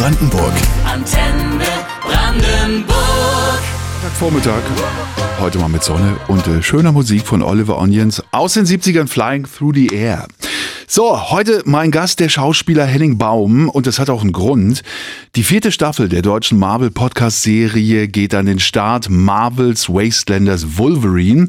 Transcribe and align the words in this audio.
Brandenburg. 0.00 0.54
Antenne 0.86 1.62
Brandenburg. 2.02 3.60
Vormittag, 4.18 4.62
heute 5.38 5.58
mal 5.58 5.68
mit 5.68 5.84
Sonne 5.84 6.16
und 6.26 6.46
äh, 6.46 6.62
schöner 6.62 6.90
Musik 6.90 7.26
von 7.26 7.42
Oliver 7.42 7.76
Onions 7.76 8.22
aus 8.32 8.54
den 8.54 8.64
70ern 8.64 9.08
Flying 9.08 9.44
Through 9.44 9.74
the 9.74 9.88
Air. 9.88 10.26
So, 10.92 11.30
heute 11.30 11.62
mein 11.66 11.92
Gast, 11.92 12.18
der 12.18 12.28
Schauspieler 12.28 12.84
Henning 12.84 13.16
Baum. 13.16 13.68
Und 13.68 13.86
das 13.86 14.00
hat 14.00 14.10
auch 14.10 14.22
einen 14.22 14.32
Grund. 14.32 14.82
Die 15.36 15.44
vierte 15.44 15.70
Staffel 15.70 16.08
der 16.08 16.20
deutschen 16.20 16.58
Marvel-Podcast-Serie 16.58 18.08
geht 18.08 18.34
an 18.34 18.46
den 18.46 18.58
Start. 18.58 19.08
Marvels 19.08 19.88
Wastelanders 19.88 20.78
Wolverine. 20.78 21.46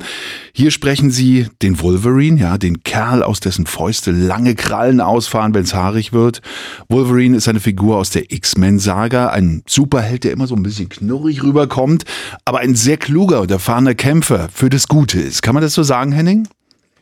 Hier 0.54 0.70
sprechen 0.70 1.10
sie 1.10 1.48
den 1.64 1.82
Wolverine, 1.82 2.40
ja, 2.40 2.60
den 2.60 2.84
Kerl, 2.84 3.24
aus 3.24 3.40
dessen 3.40 3.66
Fäuste 3.66 4.12
lange 4.12 4.54
Krallen 4.54 5.02
ausfahren, 5.02 5.56
wenn's 5.56 5.74
haarig 5.74 6.14
wird. 6.14 6.44
Wolverine 6.88 7.38
ist 7.38 7.48
eine 7.48 7.62
Figur 7.62 7.98
aus 7.98 8.12
der 8.12 8.32
X-Men-Saga. 8.32 9.30
Ein 9.30 9.64
Superheld, 9.66 10.24
der 10.24 10.34
immer 10.34 10.46
so 10.46 10.54
ein 10.54 10.62
bisschen 10.62 10.88
knurrig 10.88 11.42
rüberkommt. 11.42 12.04
Aber 12.46 12.60
ein 12.60 12.76
sehr 12.76 12.98
kluger 12.98 13.42
und 13.42 13.50
erfahrener 13.50 13.96
Kämpfer 13.96 14.50
für 14.54 14.70
das 14.70 14.88
Gute 14.88 15.20
ist. 15.20 15.42
Kann 15.42 15.56
man 15.56 15.64
das 15.64 15.74
so 15.74 15.82
sagen, 15.82 16.12
Henning? 16.12 16.48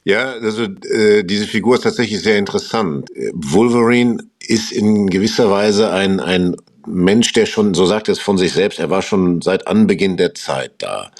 Ja, 0.09 0.33
also 0.41 0.63
äh, 0.63 1.23
diese 1.23 1.45
Figur 1.45 1.75
ist 1.75 1.83
tatsächlich 1.83 2.21
sehr 2.21 2.37
interessant. 2.39 3.09
Wolverine 3.33 4.23
ist 4.39 4.71
in 4.71 5.07
gewisser 5.07 5.51
Weise 5.51 5.91
ein, 5.91 6.19
ein 6.19 6.55
Mensch, 6.87 7.31
der 7.33 7.45
schon, 7.45 7.75
so 7.75 7.85
sagt 7.85 8.09
er 8.09 8.13
es 8.13 8.19
von 8.19 8.39
sich 8.39 8.53
selbst, 8.53 8.79
er 8.79 8.89
war 8.89 9.03
schon 9.03 9.41
seit 9.41 9.67
Anbeginn 9.67 10.17
der 10.17 10.33
Zeit 10.33 10.71
da. 10.79 11.11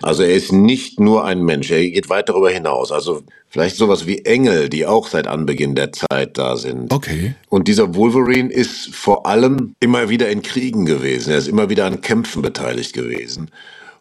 Also 0.00 0.22
er 0.22 0.34
ist 0.34 0.52
nicht 0.52 1.00
nur 1.00 1.24
ein 1.24 1.42
Mensch, 1.42 1.72
er 1.72 1.80
geht 1.88 2.08
weit 2.08 2.28
darüber 2.28 2.50
hinaus. 2.50 2.92
Also 2.92 3.22
vielleicht 3.48 3.74
sowas 3.74 4.06
wie 4.06 4.18
Engel, 4.18 4.68
die 4.68 4.86
auch 4.86 5.08
seit 5.08 5.26
Anbeginn 5.26 5.74
der 5.74 5.90
Zeit 5.90 6.38
da 6.38 6.56
sind. 6.56 6.92
Okay. 6.92 7.34
Und 7.48 7.66
dieser 7.66 7.96
Wolverine 7.96 8.52
ist 8.52 8.94
vor 8.94 9.26
allem 9.26 9.74
immer 9.80 10.08
wieder 10.08 10.28
in 10.28 10.42
Kriegen 10.42 10.86
gewesen. 10.86 11.32
Er 11.32 11.38
ist 11.38 11.48
immer 11.48 11.68
wieder 11.68 11.86
an 11.86 12.00
Kämpfen 12.00 12.42
beteiligt 12.42 12.92
gewesen. 12.92 13.50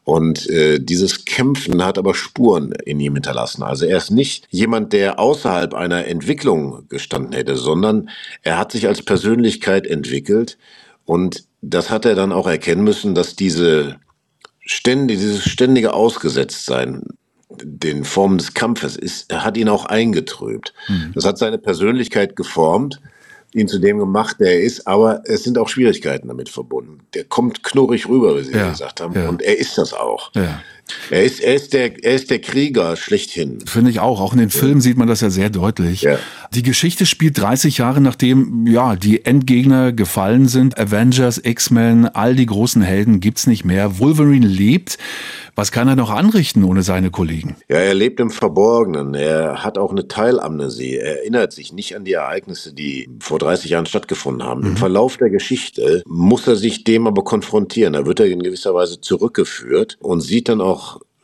Und 0.05 0.47
äh, 0.51 0.79
dieses 0.79 1.25
Kämpfen 1.25 1.83
hat 1.83 1.97
aber 1.97 2.13
Spuren 2.13 2.73
in 2.85 2.99
ihm 2.99 3.15
hinterlassen. 3.15 3.63
Also 3.63 3.85
er 3.85 3.97
ist 3.97 4.11
nicht 4.11 4.47
jemand, 4.51 4.93
der 4.93 5.19
außerhalb 5.19 5.73
einer 5.73 6.05
Entwicklung 6.05 6.87
gestanden 6.89 7.33
hätte, 7.33 7.57
sondern 7.57 8.09
er 8.43 8.59
hat 8.59 8.71
sich 8.71 8.87
als 8.87 9.01
Persönlichkeit 9.01 9.87
entwickelt. 9.87 10.59
Und 11.05 11.45
das 11.61 11.89
hat 11.89 12.05
er 12.05 12.13
dann 12.13 12.31
auch 12.31 12.45
erkennen 12.45 12.83
müssen, 12.83 13.15
dass 13.15 13.35
diese 13.35 13.95
ständige, 14.59 15.19
dieses 15.19 15.43
ständige 15.43 15.93
Ausgesetztsein 15.93 17.01
den 17.63 18.03
Formen 18.03 18.37
des 18.37 18.53
Kampfes 18.53 18.95
ist, 18.97 19.33
hat 19.33 19.57
ihn 19.57 19.69
auch 19.69 19.85
eingetrübt. 19.85 20.73
Mhm. 20.87 21.13
Das 21.15 21.25
hat 21.25 21.39
seine 21.39 21.57
Persönlichkeit 21.57 22.35
geformt 22.35 23.01
ihn 23.55 23.67
zu 23.67 23.79
dem 23.79 23.97
gemacht, 23.97 24.37
der 24.39 24.51
er 24.51 24.61
ist, 24.61 24.85
aber 24.85 25.21
es 25.25 25.43
sind 25.43 25.57
auch 25.57 25.69
Schwierigkeiten 25.69 26.27
damit 26.27 26.49
verbunden. 26.49 26.99
Der 27.13 27.23
kommt 27.23 27.63
knurrig 27.63 28.07
rüber, 28.07 28.37
wie 28.37 28.43
Sie 28.43 28.51
ja, 28.51 28.69
gesagt 28.69 28.99
haben, 28.99 29.15
ja. 29.15 29.29
und 29.29 29.41
er 29.41 29.57
ist 29.57 29.77
das 29.77 29.93
auch. 29.93 30.31
Ja. 30.35 30.61
Er 31.09 31.23
ist, 31.23 31.39
er 31.39 31.55
ist 31.55 31.73
der, 31.73 32.03
er 32.03 32.15
ist 32.15 32.29
der 32.29 32.39
Krieger 32.39 32.95
schlechthin. 32.95 33.59
Finde 33.65 33.91
ich 33.91 33.99
auch. 33.99 34.21
Auch 34.21 34.33
in 34.33 34.39
den 34.39 34.49
Filmen 34.49 34.81
sieht 34.81 34.97
man 34.97 35.07
das 35.07 35.21
ja 35.21 35.29
sehr 35.29 35.49
deutlich. 35.49 36.01
Ja. 36.01 36.17
Die 36.53 36.63
Geschichte 36.63 37.05
spielt 37.05 37.37
30 37.39 37.79
Jahre 37.79 38.01
nachdem, 38.01 38.67
ja, 38.67 38.95
die 38.95 39.25
Endgegner 39.25 39.91
gefallen 39.91 40.47
sind. 40.47 40.77
Avengers, 40.77 41.41
X-Men, 41.43 42.07
all 42.07 42.35
die 42.35 42.45
großen 42.45 42.81
Helden 42.81 43.19
gibt's 43.19 43.47
nicht 43.47 43.65
mehr. 43.65 43.99
Wolverine 43.99 44.47
lebt. 44.47 44.97
Was 45.57 45.71
kann 45.71 45.87
er 45.87 45.95
noch 45.95 46.09
anrichten 46.09 46.65
ohne 46.65 46.83
seine 46.83 47.11
Kollegen? 47.11 47.55
Ja, 47.69 47.77
er 47.77 47.93
lebt 47.93 48.19
im 48.19 48.29
Verborgenen. 48.29 49.13
Er 49.13 49.63
hat 49.63 49.77
auch 49.77 49.91
eine 49.91 50.09
Teilamnesie. 50.09 50.97
Er 50.97 51.19
erinnert 51.19 51.53
sich 51.53 51.71
nicht 51.71 51.95
an 51.95 52.03
die 52.03 52.11
Ereignisse, 52.11 52.73
die 52.73 53.07
vor 53.21 53.39
30 53.39 53.71
Jahren 53.71 53.85
stattgefunden 53.85 54.45
haben. 54.45 54.61
Mhm. 54.61 54.67
Im 54.67 54.77
Verlauf 54.77 55.15
der 55.15 55.29
Geschichte 55.29 56.03
muss 56.07 56.45
er 56.45 56.57
sich 56.57 56.83
dem 56.83 57.07
aber 57.07 57.23
konfrontieren. 57.23 57.93
Da 57.93 58.05
wird 58.05 58.19
er 58.19 58.25
in 58.25 58.43
gewisser 58.43 58.73
Weise 58.73 58.99
zurückgeführt 58.99 59.95
und 60.01 60.19
sieht 60.19 60.49
dann 60.49 60.59
auch 60.59 60.74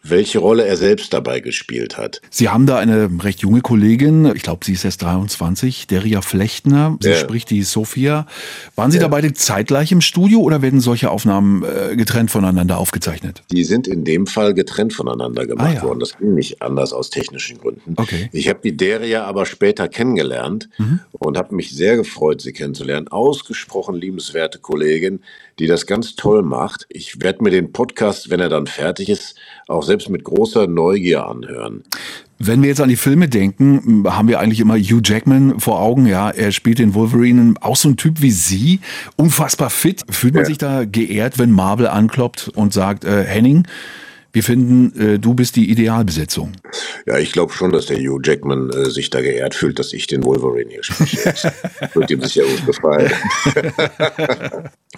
welche 0.03 0.39
Rolle 0.39 0.65
er 0.65 0.77
selbst 0.77 1.13
dabei 1.13 1.39
gespielt 1.39 1.97
hat. 1.97 2.21
Sie 2.29 2.49
haben 2.49 2.65
da 2.65 2.77
eine 2.77 3.09
recht 3.23 3.41
junge 3.41 3.61
Kollegin, 3.61 4.31
ich 4.35 4.41
glaube, 4.41 4.65
sie 4.65 4.73
ist 4.73 4.83
erst 4.83 5.03
23, 5.03 5.87
Deria 5.87 6.21
Flechtner, 6.21 6.97
sie 6.99 7.09
ja. 7.09 7.15
spricht 7.15 7.49
die 7.49 7.61
Sophia. 7.63 8.25
Waren 8.75 8.91
Sie 8.91 8.97
ja. 8.97 9.03
da 9.03 9.07
beide 9.09 9.33
zeitgleich 9.33 9.91
im 9.91 10.01
Studio 10.01 10.39
oder 10.41 10.61
werden 10.61 10.81
solche 10.81 11.11
Aufnahmen 11.11 11.63
äh, 11.63 11.95
getrennt 11.95 12.31
voneinander 12.31 12.77
aufgezeichnet? 12.77 13.43
Die 13.51 13.63
sind 13.63 13.87
in 13.87 14.03
dem 14.03 14.25
Fall 14.25 14.53
getrennt 14.53 14.93
voneinander 14.93 15.45
gemacht 15.45 15.69
ah, 15.69 15.73
ja. 15.73 15.83
worden. 15.83 15.99
Das 15.99 16.17
ging 16.17 16.33
nicht 16.33 16.61
anders 16.61 16.93
aus 16.93 17.09
technischen 17.09 17.59
Gründen. 17.59 17.93
Okay. 17.97 18.29
Ich 18.31 18.49
habe 18.49 18.59
die 18.63 18.75
Deria 18.75 19.25
aber 19.25 19.45
später 19.45 19.87
kennengelernt 19.87 20.69
mhm. 20.77 21.01
und 21.11 21.37
habe 21.37 21.55
mich 21.55 21.71
sehr 21.75 21.95
gefreut, 21.95 22.41
sie 22.41 22.53
kennenzulernen. 22.53 23.07
Ausgesprochen 23.07 23.95
liebenswerte 23.95 24.57
Kollegin, 24.59 25.21
die 25.59 25.67
das 25.67 25.85
ganz 25.85 26.15
toll 26.15 26.43
macht. 26.43 26.85
Ich 26.89 27.21
werde 27.21 27.43
mir 27.43 27.51
den 27.51 27.71
Podcast, 27.71 28.29
wenn 28.29 28.39
er 28.39 28.49
dann 28.49 28.67
fertig 28.67 29.09
ist, 29.09 29.35
auch 29.67 29.83
selbst 29.83 30.09
mit 30.09 30.23
großer 30.23 30.67
Neugier 30.67 31.25
anhören. 31.25 31.83
Wenn 32.39 32.61
wir 32.63 32.69
jetzt 32.69 32.81
an 32.81 32.89
die 32.89 32.95
Filme 32.95 33.29
denken, 33.29 34.03
haben 34.07 34.27
wir 34.27 34.39
eigentlich 34.39 34.59
immer 34.59 34.75
Hugh 34.75 35.01
Jackman 35.03 35.59
vor 35.59 35.79
Augen. 35.79 36.07
Ja, 36.07 36.31
er 36.31 36.51
spielt 36.51 36.79
den 36.79 36.95
Wolverine, 36.95 37.53
auch 37.61 37.75
so 37.75 37.89
ein 37.89 37.97
Typ 37.97 38.21
wie 38.21 38.31
Sie, 38.31 38.79
unfassbar 39.15 39.69
fit. 39.69 40.03
Fühlt 40.09 40.33
man 40.33 40.43
ja. 40.43 40.47
sich 40.47 40.57
da 40.57 40.85
geehrt, 40.85 41.37
wenn 41.37 41.51
Marvel 41.51 41.87
ankloppt 41.87 42.49
und 42.55 42.73
sagt, 42.73 43.05
äh, 43.05 43.23
Henning, 43.23 43.67
wir 44.33 44.43
finden, 44.43 44.99
äh, 44.99 45.19
du 45.19 45.33
bist 45.33 45.55
die 45.55 45.69
Idealbesetzung. 45.69 46.53
Ja, 47.05 47.17
ich 47.17 47.31
glaube 47.31 47.53
schon, 47.53 47.71
dass 47.71 47.87
der 47.87 47.97
Hugh 47.97 48.21
Jackman 48.23 48.69
äh, 48.69 48.89
sich 48.89 49.09
da 49.09 49.21
geehrt 49.21 49.55
fühlt, 49.55 49.79
dass 49.79 49.93
ich 49.93 50.07
den 50.07 50.23
Wolverine 50.23 50.71
hier 50.71 50.83
spreche. 50.83 51.53
wird 51.93 52.11
ihm 52.11 52.21
sicher 52.21 52.43
gut 52.43 52.65
gefallen. 52.65 53.11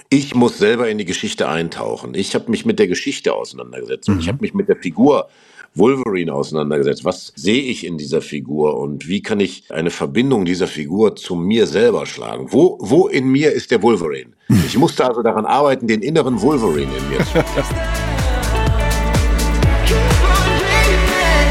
ich 0.10 0.36
muss 0.36 0.58
selber 0.58 0.90
in 0.90 0.98
die 0.98 1.06
Geschichte 1.06 1.48
eintauchen. 1.48 2.14
Ich 2.14 2.36
habe 2.36 2.52
mich 2.52 2.66
mit 2.66 2.80
der 2.80 2.88
Geschichte 2.88 3.34
auseinandergesetzt 3.34 4.10
mhm. 4.10 4.20
ich 4.20 4.28
habe 4.28 4.40
mich 4.42 4.54
mit 4.54 4.70
der 4.70 4.78
Figur 4.78 5.30
Wolverine 5.76 6.34
auseinandergesetzt. 6.34 7.04
Was 7.04 7.34
sehe 7.36 7.64
ich 7.64 7.86
in 7.86 7.98
dieser 7.98 8.22
Figur 8.22 8.80
und 8.80 9.08
wie 9.08 9.22
kann 9.22 9.40
ich 9.40 9.72
eine 9.72 9.90
Verbindung 9.90 10.46
dieser 10.46 10.68
Figur 10.68 11.16
zu 11.16 11.36
mir 11.36 11.66
selber 11.68 12.06
schlagen? 12.06 12.48
Wo, 12.52 12.78
wo 12.80 13.08
in 13.08 13.28
mir 13.28 13.52
ist 13.52 13.72
der 13.72 13.82
Wolverine? 13.82 14.32
Ich 14.68 14.78
musste 14.78 15.06
also 15.06 15.22
daran 15.22 15.46
arbeiten, 15.46 15.88
den 15.88 16.02
inneren 16.02 16.42
Wolverine 16.42 16.92
in 16.96 17.10
mir 17.10 17.18
zu 17.20 17.26
finden. 17.26 18.13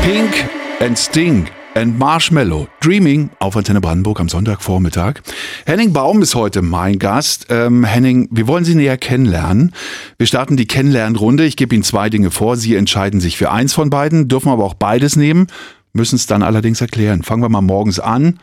Pink 0.03 0.49
and 0.81 0.99
Sting 0.99 1.47
and 1.77 1.97
Marshmallow. 1.97 2.67
Dreaming 2.81 3.31
auf 3.39 3.57
Antenne 3.57 3.81
Brandenburg 3.81 4.19
am 4.19 4.29
Sonntagvormittag. 4.29 5.21
Henning 5.65 5.93
Baum 5.93 6.23
ist 6.23 6.35
heute 6.35 6.61
mein 6.61 6.99
Gast. 6.99 7.47
Ähm, 7.51 7.85
Henning, 7.85 8.29
wir 8.33 8.49
wollen 8.49 8.65
Sie 8.65 8.75
näher 8.75 8.99
kennenlernen. 8.99 9.73
Wir 10.19 10.27
starten 10.27 10.57
die 10.57 10.67
Kennenlernrunde. 10.67 11.45
Ich 11.45 11.57
gebe 11.57 11.77
Ihnen 11.77 11.85
zwei 11.85 12.11
Dinge 12.11 12.33
vor. 12.33 12.57
Sie 12.57 12.75
entscheiden 12.75 13.21
sich 13.21 13.37
für 13.37 13.53
eins 13.53 13.75
von 13.75 13.91
beiden, 13.91 14.27
dürfen 14.27 14.49
aber 14.49 14.65
auch 14.65 14.75
beides 14.75 15.15
nehmen, 15.15 15.47
müssen 15.93 16.17
es 16.17 16.27
dann 16.27 16.43
allerdings 16.43 16.81
erklären. 16.81 17.23
Fangen 17.23 17.43
wir 17.45 17.49
mal 17.49 17.61
morgens 17.61 18.01
an. 18.01 18.41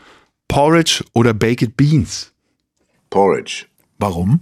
Porridge 0.48 1.04
oder 1.12 1.34
Baked 1.34 1.76
Beans? 1.76 2.32
Porridge. 3.10 3.66
Warum? 4.00 4.40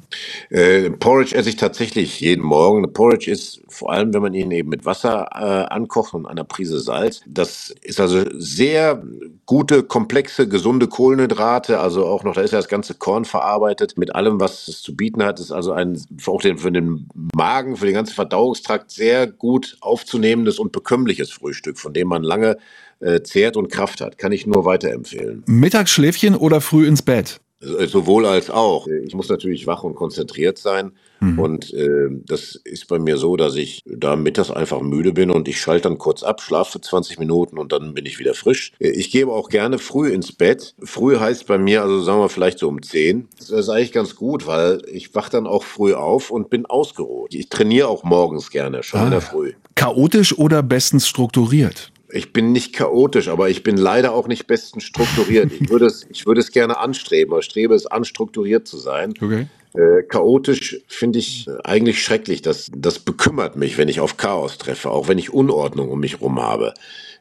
Äh, 0.51 0.91
Porridge 0.91 1.35
esse 1.35 1.49
ich 1.49 1.57
tatsächlich 1.57 2.21
jeden 2.21 2.45
Morgen. 2.45 2.93
Porridge 2.93 3.29
ist 3.29 3.61
vor 3.69 3.93
allem, 3.93 4.15
wenn 4.15 4.23
man 4.23 4.33
ihn 4.33 4.53
eben 4.53 4.69
mit 4.69 4.87
Wasser 4.87 5.27
äh, 5.35 5.75
ankocht 5.75 6.15
und 6.15 6.27
einer 6.27 6.45
Prise 6.45 6.79
Salz. 6.79 7.23
Das 7.27 7.75
ist 7.83 8.01
also 8.01 8.25
sehr 8.35 9.03
gute, 9.47 9.83
komplexe, 9.83 10.49
gesunde 10.49 10.87
Kohlenhydrate. 10.87 11.81
Also 11.81 12.07
auch 12.07 12.23
noch, 12.23 12.35
da 12.35 12.43
ist 12.43 12.53
ja 12.53 12.59
das 12.59 12.69
ganze 12.69 12.95
Korn 12.95 13.25
verarbeitet 13.25 13.99
mit 13.99 14.15
allem, 14.15 14.39
was 14.39 14.69
es 14.69 14.81
zu 14.81 14.95
bieten 14.95 15.25
hat. 15.25 15.41
Ist 15.41 15.51
also 15.51 15.73
ein 15.73 16.01
auch 16.27 16.41
den, 16.41 16.59
für 16.59 16.71
den 16.71 17.09
Magen, 17.35 17.77
für 17.77 17.87
den 17.87 17.95
ganzen 17.95 18.15
Verdauungstrakt 18.15 18.93
sehr 18.93 19.27
gut 19.27 19.77
aufzunehmendes 19.81 20.61
und 20.61 20.71
bekömmliches 20.71 21.33
Frühstück, 21.33 21.79
von 21.79 21.93
dem 21.93 22.07
man 22.07 22.23
lange 22.23 22.59
äh, 23.01 23.23
zehrt 23.23 23.57
und 23.57 23.73
Kraft 23.73 24.01
hat. 24.01 24.19
Kann 24.19 24.31
ich 24.31 24.47
nur 24.47 24.65
weiterempfehlen. 24.65 25.43
Mittagsschläfchen 25.47 26.37
oder 26.37 26.61
früh 26.61 26.87
ins 26.87 27.03
Bett? 27.03 27.41
Sowohl 27.61 28.27
als 28.27 28.51
auch. 28.51 28.87
Ich 28.87 29.15
muss 29.15 29.29
natürlich 29.29 29.67
wach 29.67 29.83
und 29.83 29.97
konzentriert 29.97 30.59
sein. 30.59 30.93
Mhm. 31.21 31.39
Und 31.39 31.75
äh, 31.75 32.09
das 32.27 32.55
ist 32.63 32.87
bei 32.87 33.01
mir 33.01 33.17
so, 33.17 33.37
dass 33.37 33.57
ich 33.57 33.83
da 33.85 34.15
mittags 34.15 34.51
einfach 34.51 34.81
müde 34.81 35.13
bin 35.13 35.31
und 35.31 35.49
ich 35.49 35.61
schalte 35.61 35.89
dann 35.89 35.99
kurz 35.99 36.23
ab, 36.23 36.41
schlafe 36.41 36.73
für 36.73 36.81
20 36.81 37.19
Minuten 37.19 37.59
und 37.59 37.73
dann 37.73 37.95
bin 37.95 38.07
ich 38.07 38.21
wieder 38.21 38.35
frisch. 38.35 38.73
Ich 38.79 39.11
gehe 39.11 39.27
auch 39.27 39.49
gerne 39.49 39.79
früh 39.79 40.11
ins 40.11 40.31
Bett. 40.33 40.75
Früh 40.83 41.17
heißt 41.17 41.47
bei 41.47 41.59
mir, 41.59 41.83
also 41.83 42.01
sagen 42.01 42.21
wir 42.21 42.29
vielleicht 42.29 42.61
so 42.61 42.69
um 42.69 42.81
10. 42.81 43.29
Das 43.39 43.51
ist 43.51 43.69
eigentlich 43.69 43.93
ganz 43.93 44.15
gut, 44.15 44.47
weil 44.47 44.83
ich 44.93 45.15
wach 45.17 45.29
dann 45.29 45.49
auch 45.49 45.65
früh 45.65 45.95
auf 45.95 46.31
und 46.31 46.51
bin 46.51 46.67
ausgeruht. 46.67 47.35
Ich 47.35 47.49
trainiere 47.49 47.89
auch 47.89 48.05
morgens 48.05 48.51
gerne, 48.51 48.85
schon 48.85 49.01
ah. 49.01 49.05
in 49.05 49.11
der 49.11 49.21
Früh. 49.21 49.55
Chaotisch 49.75 50.39
oder 50.39 50.63
bestens 50.63 51.09
strukturiert? 51.09 51.91
Ich 52.11 52.33
bin 52.33 52.53
nicht 52.53 52.73
chaotisch, 52.73 53.29
aber 53.29 53.51
ich 53.51 53.63
bin 53.63 53.77
leider 53.77 54.13
auch 54.13 54.29
nicht 54.29 54.47
bestens 54.47 54.85
strukturiert. 54.85 55.53
Ich 55.53 55.69
würde 55.71 55.87
es, 55.87 56.07
ich 56.11 56.27
würde 56.27 56.41
es 56.41 56.53
gerne 56.53 56.79
anstreben, 56.79 57.33
aber 57.33 57.43
strebe 57.43 57.75
es 57.75 57.87
an, 57.87 58.05
strukturiert 58.05 58.67
zu 58.67 58.79
sein. 58.79 59.15
Okay. 59.21 59.47
Äh, 59.75 60.03
chaotisch 60.05 60.81
finde 60.87 61.19
ich 61.19 61.47
eigentlich 61.65 62.03
schrecklich. 62.03 62.41
Das, 62.43 62.71
das 62.75 62.99
bekümmert 62.99 63.57
mich, 63.57 63.77
wenn 63.77 63.89
ich 63.89 64.01
auf 64.01 64.17
Chaos 64.17 64.59
treffe, 64.59 64.91
auch 64.91 65.09
wenn 65.09 65.19
ich 65.19 65.33
Unordnung 65.33 65.91
um 65.91 66.01
mich 66.01 66.15
herum 66.15 66.41
habe. 66.41 66.75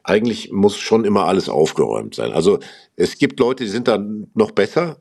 Eigentlich 0.08 0.50
muss 0.52 0.76
schon 0.76 1.04
immer 1.04 1.26
alles 1.26 1.48
aufgeräumt 1.48 2.14
sein. 2.14 2.32
Also 2.32 2.58
Es 3.00 3.16
gibt 3.16 3.38
Leute, 3.38 3.62
die 3.62 3.70
sind 3.70 3.86
da 3.86 4.04
noch 4.34 4.50
besser. 4.50 4.96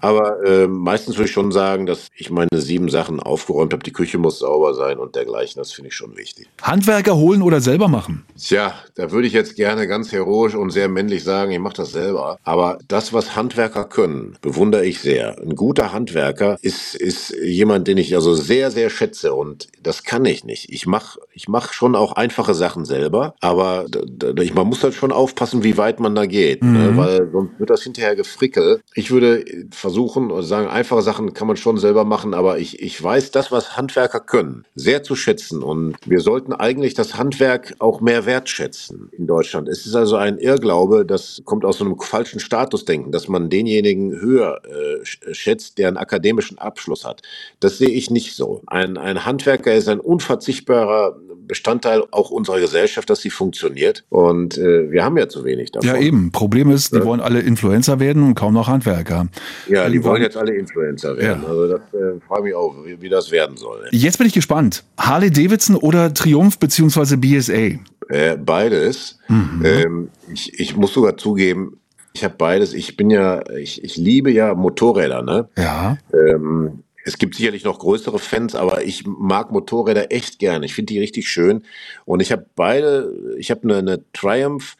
Aber 0.00 0.44
äh, 0.44 0.68
meistens 0.68 1.16
würde 1.16 1.26
ich 1.26 1.32
schon 1.32 1.50
sagen, 1.50 1.86
dass 1.86 2.06
ich 2.16 2.30
meine 2.30 2.48
sieben 2.54 2.88
Sachen 2.88 3.18
aufgeräumt 3.18 3.72
habe. 3.72 3.82
Die 3.82 3.92
Küche 3.92 4.16
muss 4.16 4.38
sauber 4.38 4.74
sein 4.74 4.98
und 4.98 5.16
dergleichen. 5.16 5.58
Das 5.58 5.72
finde 5.72 5.88
ich 5.88 5.94
schon 5.94 6.16
wichtig. 6.16 6.46
Handwerker 6.62 7.16
holen 7.16 7.42
oder 7.42 7.60
selber 7.60 7.88
machen? 7.88 8.24
Tja, 8.38 8.74
da 8.94 9.10
würde 9.10 9.26
ich 9.26 9.32
jetzt 9.32 9.56
gerne 9.56 9.88
ganz 9.88 10.12
heroisch 10.12 10.54
und 10.54 10.70
sehr 10.70 10.88
männlich 10.88 11.24
sagen, 11.24 11.50
ich 11.50 11.58
mache 11.58 11.78
das 11.78 11.90
selber. 11.90 12.38
Aber 12.44 12.78
das, 12.86 13.12
was 13.12 13.34
Handwerker 13.34 13.84
können, 13.84 14.36
bewundere 14.40 14.86
ich 14.86 15.00
sehr. 15.00 15.36
Ein 15.40 15.56
guter 15.56 15.92
Handwerker 15.92 16.58
ist, 16.62 16.94
ist 16.94 17.34
jemand, 17.42 17.88
den 17.88 17.98
ich 17.98 18.14
also 18.14 18.34
sehr, 18.34 18.70
sehr 18.70 18.88
schätze. 18.90 19.34
Und 19.34 19.66
das 19.82 20.04
kann 20.04 20.24
ich 20.26 20.44
nicht. 20.44 20.70
Ich 20.70 20.86
mache 20.86 21.18
ich 21.32 21.48
mach 21.48 21.72
schon 21.72 21.96
auch 21.96 22.12
einfache 22.12 22.54
Sachen 22.54 22.84
selber. 22.84 23.34
Aber 23.40 23.86
da, 23.88 24.32
da, 24.32 24.42
ich, 24.46 24.54
man 24.54 24.66
muss 24.66 24.82
halt 24.82 24.94
schon 24.94 25.12
aufpassen, 25.12 25.64
wie 25.64 25.76
weit 25.76 26.00
man 26.00 26.14
da 26.14 26.26
geht. 26.26 26.62
Ne? 26.62 26.96
Weil 26.96 27.30
sonst 27.32 27.58
wird 27.58 27.70
das 27.70 27.82
hinterher 27.82 28.14
gefrickelt. 28.16 28.80
Ich 28.94 29.10
würde 29.10 29.44
versuchen 29.70 30.30
oder 30.30 30.42
sagen, 30.42 30.68
einfache 30.68 31.02
Sachen 31.02 31.34
kann 31.34 31.48
man 31.48 31.56
schon 31.56 31.78
selber 31.78 32.04
machen. 32.04 32.32
Aber 32.32 32.58
ich, 32.58 32.80
ich 32.80 33.02
weiß 33.02 33.32
das, 33.32 33.50
was 33.50 33.76
Handwerker 33.76 34.20
können, 34.20 34.64
sehr 34.74 35.02
zu 35.02 35.16
schätzen. 35.16 35.62
Und 35.62 35.96
wir 36.06 36.20
sollten 36.20 36.52
eigentlich 36.52 36.94
das 36.94 37.16
Handwerk 37.16 37.74
auch 37.80 38.00
mehr 38.00 38.24
wertschätzen 38.24 39.10
in 39.18 39.26
Deutschland. 39.26 39.68
Es 39.68 39.84
ist 39.84 39.94
also 39.94 40.16
ein 40.16 40.38
Irrglaube, 40.38 41.04
das 41.04 41.42
kommt 41.44 41.64
aus 41.64 41.78
so 41.78 41.84
einem 41.84 41.98
falschen 41.98 42.40
Statusdenken, 42.40 43.10
dass 43.12 43.28
man 43.28 43.50
denjenigen 43.50 44.20
höher 44.20 44.60
äh, 44.64 45.02
sch- 45.02 45.34
schätzt, 45.34 45.78
der 45.78 45.88
einen 45.88 45.96
akademischen 45.96 46.58
Abschluss 46.58 47.04
hat. 47.04 47.22
Das 47.60 47.78
sehe 47.78 47.90
ich 47.90 48.10
nicht 48.10 48.36
so. 48.36 48.62
Ein, 48.66 48.96
ein 48.96 49.24
Handwerker 49.26 49.74
ist 49.74 49.88
ein 49.88 50.00
unverzichtbarer 50.00 51.16
Bestandteil 51.48 52.02
auch 52.10 52.30
unserer 52.30 52.60
Gesellschaft, 52.60 53.08
dass 53.08 53.20
sie 53.20 53.30
funktioniert. 53.30 54.04
Und 54.08 54.35
äh, 54.58 54.90
wir 54.90 55.04
haben 55.04 55.16
ja 55.16 55.28
zu 55.28 55.44
wenig 55.44 55.72
davon. 55.72 55.88
Ja, 55.88 55.96
eben. 55.96 56.32
Problem 56.32 56.70
ist, 56.70 56.94
die 56.94 57.04
wollen 57.04 57.20
alle 57.20 57.40
Influencer 57.40 58.00
werden 58.00 58.22
und 58.22 58.34
kaum 58.34 58.54
noch 58.54 58.68
Handwerker. 58.68 59.28
Ja, 59.68 59.88
die 59.88 59.94
Irgendwann- 59.96 60.12
wollen 60.12 60.22
jetzt 60.22 60.36
alle 60.36 60.54
Influencer 60.54 61.16
werden. 61.16 61.42
Ja. 61.42 61.48
Also 61.48 61.68
das 61.68 61.80
äh, 61.92 62.20
frage 62.26 62.42
mich 62.44 62.54
auch, 62.54 62.74
wie, 62.84 63.00
wie 63.00 63.08
das 63.08 63.30
werden 63.30 63.56
soll. 63.56 63.86
Jetzt 63.92 64.18
bin 64.18 64.26
ich 64.26 64.32
gespannt. 64.32 64.84
Harley 64.98 65.30
Davidson 65.30 65.76
oder 65.76 66.12
Triumph 66.14 66.58
beziehungsweise 66.58 67.16
BSA? 67.16 67.78
Äh, 68.08 68.36
beides. 68.44 69.18
Mhm. 69.28 69.62
Ähm, 69.64 70.08
ich, 70.32 70.58
ich 70.60 70.76
muss 70.76 70.92
sogar 70.94 71.16
zugeben, 71.16 71.78
ich 72.12 72.24
habe 72.24 72.34
beides. 72.38 72.72
Ich 72.72 72.96
bin 72.96 73.10
ja, 73.10 73.42
ich, 73.58 73.84
ich 73.84 73.96
liebe 73.96 74.30
ja 74.30 74.54
Motorräder, 74.54 75.22
ne? 75.22 75.48
Ja. 75.58 75.98
Ähm, 76.14 76.82
es 77.06 77.18
gibt 77.18 77.36
sicherlich 77.36 77.64
noch 77.64 77.78
größere 77.78 78.18
Fans, 78.18 78.56
aber 78.56 78.84
ich 78.84 79.06
mag 79.06 79.52
Motorräder 79.52 80.10
echt 80.10 80.40
gerne. 80.40 80.66
Ich 80.66 80.74
finde 80.74 80.92
die 80.92 80.98
richtig 80.98 81.28
schön. 81.28 81.62
Und 82.04 82.20
ich 82.20 82.32
habe 82.32 82.46
beide, 82.56 83.12
ich 83.38 83.52
habe 83.52 83.62
eine, 83.62 83.76
eine 83.76 84.04
Triumph 84.12 84.76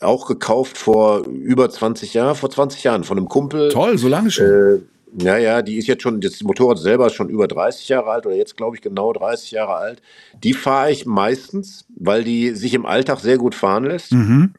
auch 0.00 0.26
gekauft 0.26 0.78
vor 0.78 1.26
über 1.26 1.68
20 1.68 2.14
Jahren, 2.14 2.34
vor 2.34 2.50
20 2.50 2.82
Jahren 2.82 3.04
von 3.04 3.18
einem 3.18 3.28
Kumpel. 3.28 3.70
Toll, 3.70 3.98
so 3.98 4.08
lange 4.08 4.30
schon. 4.30 4.46
Äh, 4.46 4.78
ja, 5.22 5.36
ja, 5.36 5.60
die 5.60 5.76
ist 5.76 5.86
jetzt 5.86 6.02
schon, 6.02 6.22
das 6.22 6.42
Motorrad 6.42 6.78
selber 6.78 7.08
ist 7.08 7.14
schon 7.14 7.28
über 7.28 7.46
30 7.46 7.90
Jahre 7.90 8.10
alt 8.10 8.24
oder 8.24 8.36
jetzt 8.36 8.56
glaube 8.56 8.76
ich 8.76 8.82
genau 8.82 9.12
30 9.12 9.50
Jahre 9.50 9.74
alt. 9.74 10.00
Die 10.42 10.54
fahre 10.54 10.90
ich 10.90 11.04
meistens, 11.04 11.84
weil 11.94 12.24
die 12.24 12.54
sich 12.54 12.72
im 12.72 12.86
Alltag 12.86 13.20
sehr 13.20 13.36
gut 13.36 13.54
fahren 13.54 13.84
lässt. 13.84 14.12
Mhm. 14.12 14.54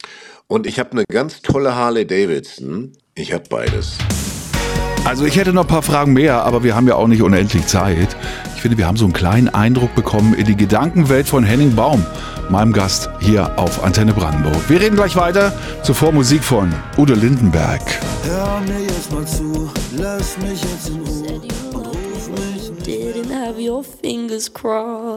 Und 0.45 0.67
ich 0.67 0.77
habe 0.77 0.91
eine 0.91 1.05
ganz 1.09 1.41
tolle 1.41 1.73
Harley 1.73 2.05
Davidson. 2.05 2.91
Ich 3.15 3.33
habe 3.33 3.45
beides. 3.49 3.97
Also 5.03 5.25
ich 5.25 5.35
hätte 5.35 5.51
noch 5.51 5.63
ein 5.63 5.67
paar 5.67 5.81
Fragen 5.81 6.13
mehr, 6.13 6.45
aber 6.45 6.63
wir 6.63 6.75
haben 6.75 6.87
ja 6.87 6.95
auch 6.95 7.07
nicht 7.07 7.21
unendlich 7.21 7.65
Zeit. 7.65 8.15
Ich 8.55 8.61
finde, 8.61 8.77
wir 8.77 8.87
haben 8.87 8.97
so 8.97 9.05
einen 9.05 9.13
kleinen 9.13 9.49
Eindruck 9.49 9.95
bekommen 9.95 10.33
in 10.35 10.45
die 10.45 10.55
Gedankenwelt 10.55 11.27
von 11.27 11.43
Henning 11.43 11.75
Baum, 11.75 12.05
meinem 12.49 12.71
Gast 12.71 13.09
hier 13.19 13.57
auf 13.57 13.83
Antenne 13.83 14.13
Brandenburg. 14.13 14.69
Wir 14.69 14.79
reden 14.79 14.95
gleich 14.95 15.15
weiter. 15.15 15.53
Zuvor 15.83 16.11
Musik 16.11 16.43
von 16.43 16.71
Udo 16.97 17.15
Lindenberg. 17.15 17.81
Hör 18.23 18.61
mir 18.61 18.83
jetzt 18.83 19.11
mal 19.11 19.25
zu, 19.25 19.71
lass 19.97 20.37
mich 20.37 20.61
jetzt 20.61 20.89
in 20.89 21.01
Ruhe 21.01 21.41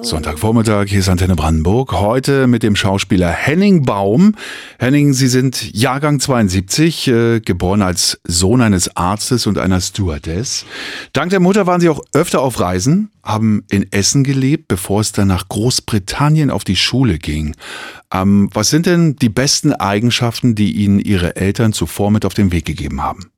Sonntagvormittag, 0.02 0.86
hier 0.86 1.00
ist 1.00 1.08
Antenne 1.08 1.34
Brandenburg. 1.34 1.92
Heute 1.92 2.46
mit 2.46 2.62
dem 2.62 2.76
Schauspieler 2.76 3.30
Henning 3.30 3.84
Baum. 3.84 4.36
Henning, 4.78 5.12
Sie 5.12 5.26
sind 5.26 5.74
Jahrgang 5.74 6.20
72, 6.20 7.08
äh, 7.08 7.40
geboren 7.40 7.82
als 7.82 8.20
Sohn 8.22 8.60
eines 8.60 8.96
Arztes 8.96 9.48
und 9.48 9.58
einer 9.58 9.80
Stewardess. 9.80 10.64
Dank 11.12 11.30
der 11.30 11.40
Mutter 11.40 11.66
waren 11.66 11.80
Sie 11.80 11.88
auch 11.88 12.00
öfter 12.12 12.42
auf 12.42 12.60
Reisen, 12.60 13.10
haben 13.24 13.64
in 13.68 13.90
Essen 13.90 14.22
gelebt, 14.22 14.68
bevor 14.68 15.00
es 15.00 15.10
dann 15.10 15.26
nach 15.26 15.48
Großbritannien 15.48 16.50
auf 16.50 16.62
die 16.62 16.76
Schule 16.76 17.18
ging. 17.18 17.56
Ähm, 18.12 18.50
was 18.54 18.70
sind 18.70 18.86
denn 18.86 19.16
die 19.16 19.30
besten 19.30 19.72
Eigenschaften, 19.72 20.54
die 20.54 20.72
Ihnen 20.72 21.00
Ihre 21.00 21.34
Eltern 21.34 21.72
zuvor 21.72 22.12
mit 22.12 22.24
auf 22.24 22.34
den 22.34 22.52
Weg 22.52 22.66
gegeben 22.66 23.02
haben? 23.02 23.33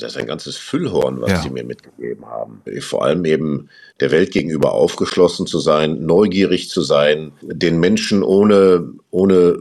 Das 0.00 0.12
ist 0.12 0.16
ein 0.18 0.26
ganzes 0.26 0.56
Füllhorn, 0.56 1.20
was 1.20 1.30
Ja. 1.30 1.42
sie 1.42 1.50
mir 1.50 1.64
mitgegeben 1.64 2.26
haben. 2.26 2.62
Vor 2.80 3.04
allem 3.04 3.24
eben 3.24 3.68
der 4.00 4.10
Welt 4.10 4.30
gegenüber 4.30 4.72
aufgeschlossen 4.72 5.46
zu 5.46 5.58
sein, 5.58 6.04
neugierig 6.04 6.68
zu 6.68 6.82
sein, 6.82 7.32
den 7.42 7.80
Menschen 7.80 8.22
ohne, 8.22 8.92
ohne 9.10 9.58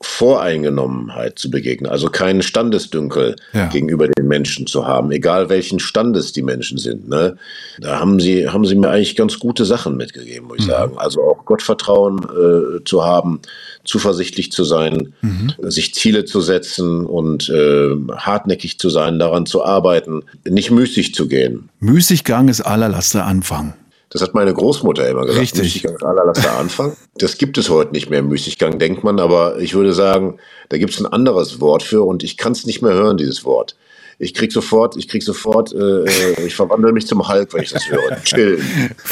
Voreingenommenheit 0.00 1.38
zu 1.38 1.50
begegnen. 1.50 1.90
Also 1.90 2.08
keinen 2.08 2.42
Standesdünkel 2.42 3.36
Ja. 3.52 3.66
gegenüber 3.66 4.08
den 4.08 4.28
Menschen 4.28 4.66
zu 4.66 4.86
haben, 4.86 5.10
egal 5.10 5.48
welchen 5.48 5.78
Standes 5.80 6.32
die 6.32 6.42
Menschen 6.42 6.78
sind. 6.78 7.08
Ne? 7.08 7.36
Da 7.80 7.98
haben 7.98 8.20
sie, 8.20 8.48
haben 8.48 8.64
sie 8.64 8.74
mir 8.76 8.90
eigentlich 8.90 9.16
ganz 9.16 9.38
gute 9.38 9.64
Sachen 9.64 9.96
mitgegeben, 9.96 10.48
muss 10.48 10.58
ich 10.60 10.66
sagen. 10.66 10.98
Also 10.98 11.22
auch 11.22 11.44
Gottvertrauen 11.44 12.18
äh, 12.18 12.84
zu 12.84 13.04
haben, 13.04 13.40
zuversichtlich 13.84 14.52
zu 14.52 14.64
sein, 14.64 15.14
sich 15.62 15.94
Ziele 15.94 16.24
zu 16.24 16.40
setzen 16.40 17.06
und 17.06 17.48
äh, 17.48 17.90
hartnäckig 18.16 18.78
zu 18.78 18.90
sein, 18.90 19.18
daran 19.18 19.46
zu 19.46 19.64
arbeiten, 19.64 20.22
nicht 20.46 20.70
müßig 20.70 21.14
zu 21.14 21.26
gehen. 21.26 21.70
Müßiggang 21.80 22.48
ist 22.48 22.60
allerlaster 22.60 23.24
Anfang. 23.24 23.74
Das 24.10 24.22
hat 24.22 24.34
meine 24.34 24.54
Großmutter 24.54 25.06
immer 25.08 25.22
gesagt. 25.22 25.40
Richtig. 25.40 25.62
Müßiggang 25.62 25.96
ist 25.96 26.02
Anfang. 26.58 26.96
Das 27.16 27.36
gibt 27.36 27.58
es 27.58 27.68
heute 27.68 27.92
nicht 27.92 28.08
mehr, 28.08 28.22
Müßiggang, 28.22 28.78
denkt 28.78 29.04
man, 29.04 29.20
aber 29.20 29.58
ich 29.58 29.74
würde 29.74 29.92
sagen, 29.92 30.38
da 30.70 30.78
gibt 30.78 30.94
es 30.94 31.00
ein 31.00 31.06
anderes 31.06 31.60
Wort 31.60 31.82
für 31.82 32.02
und 32.02 32.22
ich 32.22 32.36
kann 32.36 32.52
es 32.52 32.64
nicht 32.64 32.80
mehr 32.80 32.94
hören, 32.94 33.18
dieses 33.18 33.44
Wort. 33.44 33.76
Ich 34.20 34.34
krieg 34.34 34.50
sofort, 34.50 34.96
ich 34.96 35.06
krieg 35.06 35.22
sofort, 35.22 35.72
äh, 35.72 36.02
äh, 36.04 36.46
ich 36.46 36.56
verwandle 36.56 36.92
mich 36.92 37.06
zum 37.06 37.28
Hulk, 37.28 37.54
wenn 37.54 37.62
ich 37.62 37.70
das 37.70 37.88
höre. 37.88 38.20
Chillen. 38.24 38.60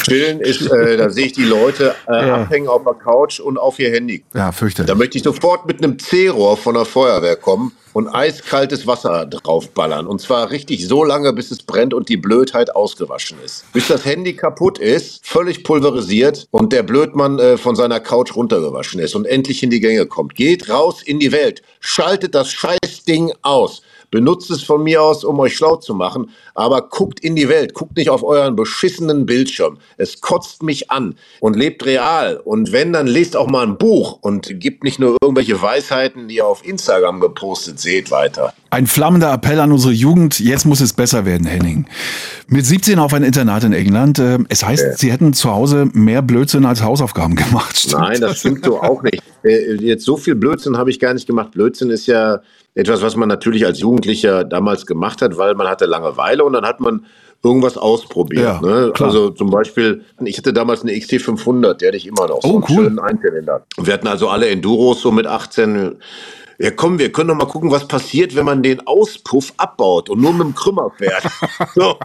Chillen 0.03 0.41
ist, 0.41 0.69
äh, 0.69 0.97
da 0.97 1.09
sehe 1.09 1.27
ich 1.27 1.31
die 1.31 1.45
Leute 1.45 1.95
äh, 2.07 2.11
abhängen 2.11 2.67
auf 2.67 2.83
der 2.83 2.93
Couch 2.93 3.39
und 3.39 3.57
auf 3.57 3.79
ihr 3.79 3.89
Handy. 3.89 4.25
Ja, 4.33 4.51
fürchterlich. 4.51 4.87
Da 4.87 4.95
möchte 4.95 5.17
ich 5.17 5.23
sofort 5.23 5.65
mit 5.65 5.81
einem 5.81 5.97
C-Rohr 5.97 6.57
von 6.57 6.75
der 6.75 6.83
Feuerwehr 6.83 7.37
kommen 7.37 7.71
und 7.93 8.09
eiskaltes 8.09 8.85
Wasser 8.85 9.25
draufballern. 9.25 10.07
Und 10.07 10.19
zwar 10.19 10.51
richtig 10.51 10.85
so 10.87 11.05
lange, 11.05 11.31
bis 11.31 11.51
es 11.51 11.63
brennt 11.63 11.93
und 11.93 12.09
die 12.09 12.17
Blödheit 12.17 12.75
ausgewaschen 12.75 13.37
ist. 13.45 13.63
Bis 13.71 13.87
das 13.87 14.03
Handy 14.03 14.35
kaputt 14.35 14.77
ist, 14.77 15.25
völlig 15.25 15.63
pulverisiert 15.63 16.47
und 16.51 16.73
der 16.73 16.83
Blödmann 16.83 17.39
äh, 17.39 17.57
von 17.57 17.77
seiner 17.77 18.01
Couch 18.01 18.35
runtergewaschen 18.35 18.99
ist 18.99 19.15
und 19.15 19.25
endlich 19.25 19.63
in 19.63 19.69
die 19.69 19.79
Gänge 19.79 20.05
kommt. 20.05 20.35
Geht 20.35 20.69
raus 20.69 21.01
in 21.01 21.19
die 21.19 21.31
Welt, 21.31 21.61
schaltet 21.79 22.35
das 22.35 22.51
Scheißding 22.51 23.31
aus. 23.41 23.81
Benutzt 24.09 24.49
es 24.51 24.63
von 24.63 24.83
mir 24.83 25.01
aus, 25.01 25.23
um 25.23 25.37
euch 25.39 25.55
schlau 25.55 25.75
zu 25.75 25.93
machen, 25.93 26.29
aber 26.55 26.81
guckt 26.81 27.19
in 27.19 27.35
die 27.35 27.49
Welt, 27.49 27.73
guckt 27.73 27.97
nicht 27.97 28.09
auf 28.09 28.23
euren 28.23 28.55
beschissenen 28.55 29.25
Bildschirm. 29.25 29.77
Es 29.97 30.21
kotzt 30.21 30.63
mich 30.63 30.89
an 30.89 31.15
und 31.41 31.55
lebt 31.57 31.85
real. 31.85 32.37
Und 32.37 32.71
wenn, 32.71 32.93
dann 32.93 33.07
lest 33.07 33.35
auch 33.35 33.47
mal 33.47 33.63
ein 33.65 33.77
Buch 33.77 34.19
und 34.21 34.59
gebt 34.61 34.83
nicht 34.83 34.99
nur 34.99 35.17
irgendwelche 35.21 35.61
Weisheiten, 35.61 36.29
die 36.29 36.37
ihr 36.37 36.45
auf 36.45 36.65
Instagram 36.65 37.19
gepostet 37.19 37.79
seht, 37.79 38.09
weiter. 38.09 38.53
Ein 38.69 38.87
flammender 38.87 39.33
Appell 39.33 39.59
an 39.59 39.71
unsere 39.71 39.93
Jugend. 39.93 40.39
Jetzt 40.39 40.65
muss 40.65 40.81
es 40.81 40.93
besser 40.93 41.25
werden, 41.25 41.45
Henning. 41.47 41.85
Mit 42.47 42.65
17 42.65 42.99
auf 42.99 43.13
ein 43.13 43.23
Internat 43.23 43.63
in 43.65 43.73
England. 43.73 44.19
Äh, 44.19 44.39
Es 44.49 44.63
heißt, 44.63 44.99
Sie 44.99 45.11
hätten 45.11 45.33
zu 45.33 45.51
Hause 45.51 45.89
mehr 45.93 46.21
Blödsinn 46.21 46.65
als 46.65 46.81
Hausaufgaben 46.81 47.35
gemacht. 47.35 47.77
Stimmt 47.77 48.01
Nein, 48.01 48.21
das 48.21 48.39
stimmt 48.39 48.63
so 48.65 48.81
auch 48.81 49.03
nicht. 49.03 49.21
Äh, 49.43 49.75
Jetzt 49.75 50.05
so 50.05 50.15
viel 50.17 50.35
Blödsinn 50.35 50.77
habe 50.77 50.89
ich 50.89 50.99
gar 50.99 51.13
nicht 51.13 51.27
gemacht. 51.27 51.51
Blödsinn 51.51 51.89
ist 51.89 52.07
ja 52.07 52.39
etwas, 52.77 53.01
was 53.01 53.15
man 53.15 53.27
natürlich 53.27 53.65
als 53.65 53.79
Jugendlicher 53.79 54.43
damals 54.43 54.85
gemacht 54.85 55.21
hat, 55.21 55.37
weil 55.37 55.55
man 55.55 55.67
hatte 55.67 55.85
Langeweile 55.85 56.43
und 56.43 56.53
dann 56.53 56.65
hat 56.65 56.79
man 56.79 57.05
irgendwas 57.43 57.77
ausprobiert. 57.77 58.43
Ja, 58.43 58.61
ne? 58.61 58.93
Also 58.99 59.29
zum 59.31 59.49
Beispiel, 59.49 60.03
ich 60.23 60.37
hatte 60.37 60.53
damals 60.53 60.83
eine 60.83 60.91
XT500, 60.93 61.75
die 61.75 61.87
hatte 61.87 61.97
ich 61.97 62.07
immer 62.07 62.27
noch. 62.27 62.41
So 62.41 62.49
Oh, 62.49 62.53
einen 62.55 62.63
cool. 62.69 62.83
schönen 62.85 62.99
Einzylinder. 62.99 63.65
Wir 63.81 63.93
hatten 63.93 64.07
also 64.07 64.29
alle 64.29 64.47
Enduros 64.49 65.01
so 65.01 65.11
mit 65.11 65.27
18. 65.27 65.95
Ja, 66.59 66.71
komm, 66.71 66.97
wir 66.97 67.11
können 67.11 67.29
doch 67.29 67.35
mal 67.35 67.45
gucken, 67.45 67.69
was 67.69 67.87
passiert, 67.87 68.35
wenn 68.35 68.45
man 68.45 68.63
den 68.63 68.85
Auspuff 68.87 69.53
abbaut 69.57 70.09
und 70.09 70.21
nur 70.21 70.33
mit 70.33 70.41
dem 70.41 70.55
Krümmer 70.55 70.91
fährt. 70.97 71.23
so. 71.75 71.97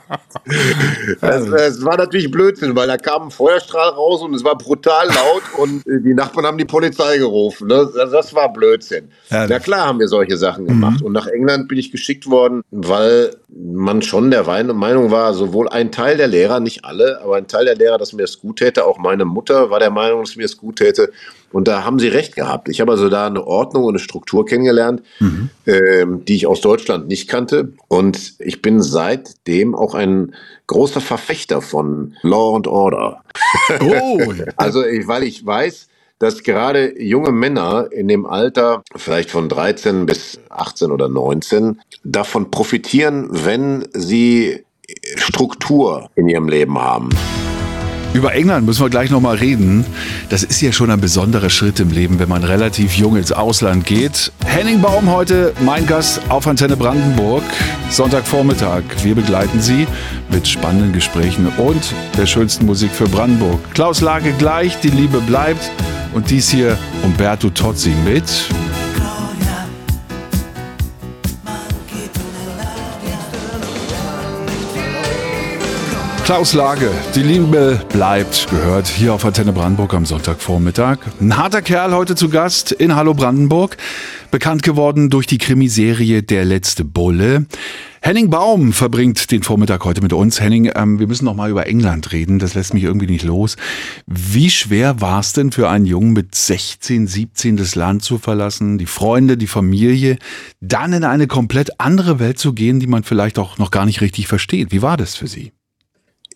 das, 1.22 1.48
das 1.48 1.84
war 1.84 1.96
natürlich 1.96 2.30
Blödsinn, 2.30 2.76
weil 2.76 2.86
da 2.86 2.98
kam 2.98 3.24
ein 3.24 3.30
Feuerstrahl 3.30 3.90
raus 3.90 4.20
und 4.20 4.34
es 4.34 4.44
war 4.44 4.56
brutal 4.58 5.06
laut 5.06 5.42
und 5.58 5.86
äh, 5.86 6.00
die 6.02 6.12
Nachbarn 6.12 6.44
haben 6.44 6.58
die 6.58 6.66
Polizei 6.66 7.16
gerufen. 7.16 7.68
Ne? 7.68 7.88
Das, 7.94 8.10
das 8.10 8.34
war 8.34 8.52
Blödsinn. 8.52 9.08
Ja, 9.30 9.46
Na 9.46 9.58
klar 9.58 9.86
haben 9.86 9.98
wir 9.98 10.08
solche 10.08 10.36
Sachen 10.36 10.66
gemacht. 10.66 11.00
Und 11.00 11.12
nach 11.12 11.26
England 11.26 11.68
bin 11.68 11.78
ich 11.78 11.90
geschickt 11.90 12.28
worden, 12.28 12.62
weil 12.70 13.34
man 13.48 14.02
schon 14.02 14.30
der 14.30 14.44
Meinung 14.44 15.10
war, 15.10 15.32
sowohl 15.32 15.68
ein 15.70 15.90
Teil 15.92 16.18
der 16.18 16.28
Lehrer, 16.28 16.60
nicht 16.60 16.84
alle, 16.84 17.20
aber 17.22 17.36
ein 17.36 17.48
Teil 17.48 17.64
der 17.64 17.76
Lehrer, 17.76 17.96
dass 17.96 18.12
mir 18.12 18.24
es 18.24 18.40
gut 18.40 18.58
täte, 18.58 18.84
auch 18.84 18.98
meine 18.98 19.24
Mutter 19.24 19.70
war 19.70 19.80
der 19.80 19.90
Meinung, 19.90 20.22
dass 20.22 20.36
mir 20.36 20.44
es 20.44 20.58
gut 20.58 20.76
täte. 20.76 21.10
Und 21.52 21.68
da 21.68 21.84
haben 21.84 21.98
sie 21.98 22.08
recht 22.08 22.34
gehabt. 22.34 22.68
Ich 22.68 22.80
habe 22.80 22.92
also 22.92 23.08
da 23.08 23.26
eine 23.26 23.46
Ordnung 23.46 23.84
und 23.84 23.92
eine 23.92 23.98
Struktur 23.98 24.46
kennengelernt, 24.46 25.02
ähm, 25.66 26.24
die 26.24 26.36
ich 26.36 26.46
aus 26.46 26.60
Deutschland 26.60 27.08
nicht 27.08 27.28
kannte. 27.28 27.72
Und 27.88 28.34
ich 28.38 28.62
bin 28.62 28.82
seitdem 28.82 29.74
auch 29.74 29.94
ein 29.94 30.34
großer 30.66 31.00
Verfechter 31.00 31.62
von 31.62 32.14
Law 32.22 32.56
and 32.56 32.66
Order. 32.66 33.22
Oh, 33.80 34.20
Also, 34.56 34.84
ich, 34.84 35.06
weil 35.06 35.22
ich 35.22 35.44
weiß, 35.44 35.88
dass 36.18 36.44
gerade 36.44 37.02
junge 37.02 37.32
Männer 37.32 37.88
in 37.90 38.06
dem 38.06 38.26
Alter, 38.26 38.84
vielleicht 38.94 39.30
von 39.30 39.48
13 39.48 40.06
bis 40.06 40.38
18 40.50 40.92
oder 40.92 41.08
19, 41.08 41.80
davon 42.04 42.50
profitieren, 42.50 43.28
wenn 43.30 43.88
sie 43.92 44.64
Struktur 45.16 46.10
in 46.14 46.28
ihrem 46.28 46.48
Leben 46.48 46.78
haben. 46.78 47.08
Über 48.14 48.34
England 48.34 48.66
müssen 48.66 48.84
wir 48.84 48.90
gleich 48.90 49.10
nochmal 49.10 49.36
reden. 49.36 49.86
Das 50.28 50.42
ist 50.42 50.60
ja 50.60 50.70
schon 50.70 50.90
ein 50.90 51.00
besonderer 51.00 51.48
Schritt 51.48 51.80
im 51.80 51.90
Leben, 51.90 52.18
wenn 52.18 52.28
man 52.28 52.44
relativ 52.44 52.94
jung 52.94 53.16
ins 53.16 53.32
Ausland 53.32 53.86
geht. 53.86 54.32
Henning 54.44 54.82
Baum 54.82 55.10
heute, 55.10 55.54
mein 55.64 55.86
Gast 55.86 56.20
auf 56.28 56.46
Antenne 56.46 56.76
Brandenburg. 56.76 57.42
Sonntagvormittag. 57.88 58.82
Wir 59.02 59.14
begleiten 59.14 59.60
Sie 59.62 59.86
mit 60.30 60.46
spannenden 60.46 60.92
Gesprächen 60.92 61.46
und 61.56 61.94
der 62.18 62.26
schönsten 62.26 62.66
Musik 62.66 62.90
für 62.90 63.08
Brandenburg. 63.08 63.60
Klaus 63.72 64.02
Lage 64.02 64.32
gleich, 64.38 64.78
die 64.80 64.90
Liebe 64.90 65.20
bleibt. 65.20 65.70
Und 66.12 66.28
dies 66.28 66.50
hier 66.50 66.78
Umberto 67.02 67.48
Tozzi 67.48 67.94
mit 68.04 68.24
Klaus 76.32 76.54
Lage, 76.54 76.90
die 77.14 77.22
Liebe 77.22 77.78
bleibt, 77.90 78.48
gehört 78.48 78.88
hier 78.88 79.12
auf 79.12 79.22
Antenne 79.22 79.52
Brandenburg 79.52 79.92
am 79.92 80.06
Sonntagvormittag. 80.06 80.96
Ein 81.20 81.36
harter 81.36 81.60
Kerl 81.60 81.92
heute 81.92 82.14
zu 82.14 82.30
Gast 82.30 82.72
in 82.72 82.96
Hallo 82.96 83.12
Brandenburg, 83.12 83.76
bekannt 84.30 84.62
geworden 84.62 85.10
durch 85.10 85.26
die 85.26 85.36
Krimiserie 85.36 86.22
Der 86.22 86.46
letzte 86.46 86.86
Bulle. 86.86 87.44
Henning 88.00 88.30
Baum 88.30 88.72
verbringt 88.72 89.30
den 89.30 89.42
Vormittag 89.42 89.84
heute 89.84 90.00
mit 90.00 90.14
uns. 90.14 90.40
Henning, 90.40 90.72
ähm, 90.74 90.98
wir 90.98 91.06
müssen 91.06 91.26
noch 91.26 91.36
mal 91.36 91.50
über 91.50 91.66
England 91.66 92.12
reden, 92.12 92.38
das 92.38 92.54
lässt 92.54 92.72
mich 92.72 92.84
irgendwie 92.84 93.08
nicht 93.08 93.24
los. 93.24 93.56
Wie 94.06 94.48
schwer 94.48 95.02
war 95.02 95.20
es 95.20 95.34
denn 95.34 95.52
für 95.52 95.68
einen 95.68 95.84
Jungen 95.84 96.14
mit 96.14 96.34
16, 96.34 97.08
17 97.08 97.58
das 97.58 97.74
Land 97.74 98.04
zu 98.04 98.16
verlassen, 98.16 98.78
die 98.78 98.86
Freunde, 98.86 99.36
die 99.36 99.46
Familie, 99.46 100.16
dann 100.62 100.94
in 100.94 101.04
eine 101.04 101.26
komplett 101.26 101.78
andere 101.78 102.18
Welt 102.20 102.38
zu 102.38 102.54
gehen, 102.54 102.80
die 102.80 102.86
man 102.86 103.04
vielleicht 103.04 103.38
auch 103.38 103.58
noch 103.58 103.70
gar 103.70 103.84
nicht 103.84 104.00
richtig 104.00 104.28
versteht? 104.28 104.72
Wie 104.72 104.80
war 104.80 104.96
das 104.96 105.14
für 105.14 105.26
Sie? 105.26 105.52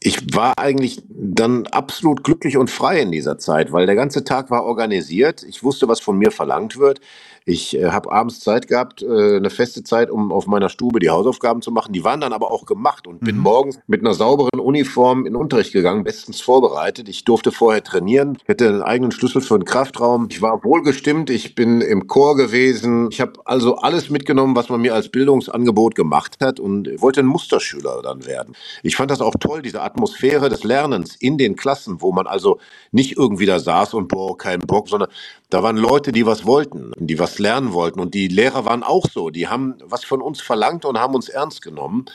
Ich 0.00 0.34
war 0.34 0.58
eigentlich 0.58 1.02
dann 1.08 1.66
absolut 1.68 2.24
glücklich 2.24 2.56
und 2.56 2.70
frei 2.70 3.00
in 3.00 3.12
dieser 3.12 3.38
Zeit, 3.38 3.72
weil 3.72 3.86
der 3.86 3.94
ganze 3.94 4.24
Tag 4.24 4.50
war 4.50 4.64
organisiert. 4.64 5.42
Ich 5.42 5.62
wusste, 5.62 5.88
was 5.88 6.00
von 6.00 6.18
mir 6.18 6.30
verlangt 6.30 6.78
wird. 6.78 7.00
Ich 7.48 7.76
äh, 7.76 7.90
habe 7.90 8.10
abends 8.10 8.40
Zeit 8.40 8.66
gehabt, 8.66 9.02
äh, 9.02 9.36
eine 9.36 9.50
feste 9.50 9.84
Zeit, 9.84 10.10
um 10.10 10.32
auf 10.32 10.48
meiner 10.48 10.68
Stube 10.68 10.98
die 10.98 11.10
Hausaufgaben 11.10 11.62
zu 11.62 11.70
machen. 11.70 11.92
Die 11.92 12.02
waren 12.02 12.20
dann 12.20 12.32
aber 12.32 12.50
auch 12.50 12.66
gemacht 12.66 13.06
und 13.06 13.20
bin 13.20 13.38
morgens 13.38 13.78
mit 13.86 14.00
einer 14.00 14.14
sauberen 14.14 14.58
Uniform 14.58 15.20
in 15.20 15.34
den 15.34 15.36
Unterricht 15.36 15.72
gegangen, 15.72 16.02
bestens 16.02 16.40
vorbereitet. 16.40 17.08
Ich 17.08 17.24
durfte 17.24 17.52
vorher 17.52 17.84
trainieren, 17.84 18.36
hätte 18.46 18.68
einen 18.68 18.82
eigenen 18.82 19.12
Schlüssel 19.12 19.42
für 19.42 19.56
den 19.60 19.64
Kraftraum. 19.64 20.26
Ich 20.28 20.42
war 20.42 20.64
wohlgestimmt, 20.64 21.30
ich 21.30 21.54
bin 21.54 21.82
im 21.82 22.08
Chor 22.08 22.36
gewesen. 22.36 23.10
Ich 23.12 23.20
habe 23.20 23.34
also 23.44 23.76
alles 23.76 24.10
mitgenommen, 24.10 24.56
was 24.56 24.68
man 24.68 24.80
mir 24.80 24.94
als 24.94 25.08
Bildungsangebot 25.08 25.94
gemacht 25.94 26.38
hat 26.40 26.58
und 26.58 27.00
wollte 27.00 27.20
ein 27.20 27.26
Musterschüler 27.26 28.02
dann 28.02 28.26
werden. 28.26 28.56
Ich 28.82 28.96
fand 28.96 29.12
das 29.12 29.20
auch 29.20 29.36
toll, 29.38 29.62
diese 29.62 29.82
Atmosphäre 29.82 30.48
des 30.48 30.64
Lernens 30.64 31.14
in 31.14 31.38
den 31.38 31.54
Klassen, 31.54 32.02
wo 32.02 32.10
man 32.10 32.26
also 32.26 32.58
nicht 32.90 33.16
irgendwie 33.16 33.46
da 33.46 33.60
saß 33.60 33.94
und 33.94 34.08
boah, 34.08 34.36
kein 34.36 34.58
Bock, 34.58 34.88
sondern 34.88 35.10
da 35.48 35.62
waren 35.62 35.76
Leute, 35.76 36.10
die 36.10 36.26
was 36.26 36.44
wollten, 36.44 36.90
die 36.98 37.20
was 37.20 37.35
lernen 37.38 37.72
wollten. 37.72 38.00
Und 38.00 38.14
die 38.14 38.28
Lehrer 38.28 38.64
waren 38.64 38.82
auch 38.82 39.06
so. 39.10 39.30
Die 39.30 39.48
haben 39.48 39.74
was 39.84 40.04
von 40.04 40.20
uns 40.20 40.40
verlangt 40.40 40.84
und 40.84 40.98
haben 40.98 41.14
uns 41.14 41.28
ernst 41.28 41.62
genommen. 41.62 42.06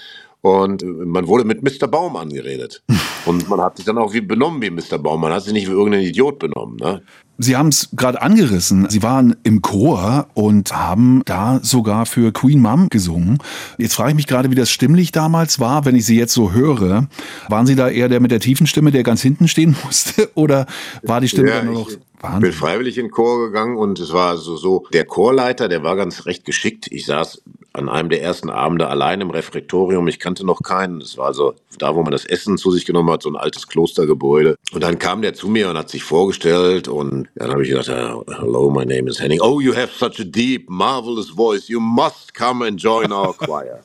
Und 0.42 0.82
äh, 0.82 0.86
man 0.86 1.28
wurde 1.28 1.46
mit 1.46 1.62
Mr. 1.64 1.88
Baum 1.88 2.16
angeredet. 2.16 2.84
Und 3.26 3.48
man 3.48 3.62
hat 3.62 3.78
sich 3.78 3.86
dann 3.86 4.00
auch 4.00 4.14
wie 4.14 4.22
benommen 4.22 4.62
wie 4.64 4.72
Mr. 4.72 4.98
Baum. 4.98 5.22
Man 5.22 5.32
hat 5.32 5.44
sich 5.44 5.54
nicht 5.54 5.68
wie 5.68 5.74
irgendein 5.74 6.02
Idiot 6.02 6.40
benommen. 6.40 6.78
Ne? 6.78 7.04
Sie 7.38 7.56
haben 7.56 7.70
es 7.70 7.90
gerade 7.96 8.22
angerissen. 8.22 8.90
Sie 8.90 9.04
waren 9.04 9.36
im 9.44 9.62
Chor 9.62 10.28
und 10.34 10.76
haben 10.76 11.22
da 11.26 11.60
sogar 11.62 12.08
für 12.08 12.32
Queen 12.32 12.60
Mom 12.60 12.90
gesungen. 12.90 13.38
Jetzt 13.78 13.94
frage 13.94 14.10
ich 14.10 14.16
mich 14.16 14.28
gerade, 14.28 14.50
wie 14.50 14.56
das 14.56 14.72
stimmlich 14.72 15.12
damals 15.12 15.60
war, 15.60 15.86
wenn 15.86 15.96
ich 15.96 16.06
Sie 16.06 16.18
jetzt 16.18 16.34
so 16.34 16.52
höre. 16.52 17.08
Waren 17.48 17.66
Sie 17.68 17.76
da 17.76 17.90
eher 17.90 18.10
der 18.10 18.20
mit 18.20 18.32
der 18.32 18.40
tiefen 18.40 18.68
Stimme, 18.68 18.92
der 18.92 19.04
ganz 19.04 19.22
hinten 19.22 19.48
stehen 19.48 19.76
musste? 19.86 20.30
Oder 20.36 20.66
war 21.04 21.22
die 21.22 21.28
Stimme 21.28 21.50
Ja, 21.50 21.58
dann 21.58 21.66
nur 21.66 21.76
noch 21.76 21.90
ich 21.90 22.00
bin 22.22 22.32
Wahnsinn? 22.34 22.52
freiwillig 22.54 22.98
in 22.98 23.06
den 23.08 23.12
Chor 23.12 23.46
gegangen 23.48 23.78
und 23.78 24.00
es 24.00 24.14
war 24.14 24.38
so, 24.38 24.56
so, 24.58 24.86
der 24.94 25.06
Chorleiter, 25.06 25.68
der 25.68 25.84
war 25.84 25.96
ganz 25.96 26.26
recht 26.26 26.46
geschickt. 26.46 26.88
Ich 26.92 27.06
saß 27.06 27.42
an 27.74 27.90
einem 27.90 28.10
der 28.10 28.22
ersten 28.22 28.50
Abende 28.50 28.88
allein 28.88 29.22
im 29.22 29.30
Refektorium. 29.30 30.08
Ich 30.08 30.20
kannte 30.20 30.46
noch 30.46 30.62
keinen. 30.62 31.00
Es 31.02 31.18
war 31.18 31.34
so 31.34 31.54
da, 31.78 31.96
wo 31.96 32.04
man 32.04 32.12
das 32.12 32.26
Essen 32.26 32.58
zu 32.58 32.72
sich 32.72 32.86
genommen 32.86 33.10
hat, 33.10 33.24
so 33.24 33.30
ein 33.30 33.38
altes 33.38 33.68
Klostergebäude. 33.68 34.56
Und 34.74 34.84
dann 34.84 35.00
kam 35.00 35.22
der 35.22 35.34
zu 35.34 35.48
mir 35.48 35.70
und 35.70 35.78
hat 35.78 35.90
sich 35.90 36.04
vorgestellt 36.04 36.88
und 36.88 37.30
dann 37.36 37.52
habe 37.52 37.64
ich 37.64 37.70
gedacht, 37.70 37.90
"Ah, 37.90 38.22
hello, 38.40 38.70
my 38.70 38.86
name 38.86 39.10
is 39.10 39.20
Henning. 39.22 39.40
Oh, 39.42 39.60
you 39.62 39.74
have 39.76 39.92
such 39.94 40.20
a 40.20 40.26
deep, 40.26 40.70
marvelous 40.70 41.30
voice. 41.30 41.70
You 41.70 41.80
must 41.80 42.34
come 42.34 42.66
and 42.66 42.80
join 42.82 43.12
our 43.12 43.34
choir. 43.38 43.82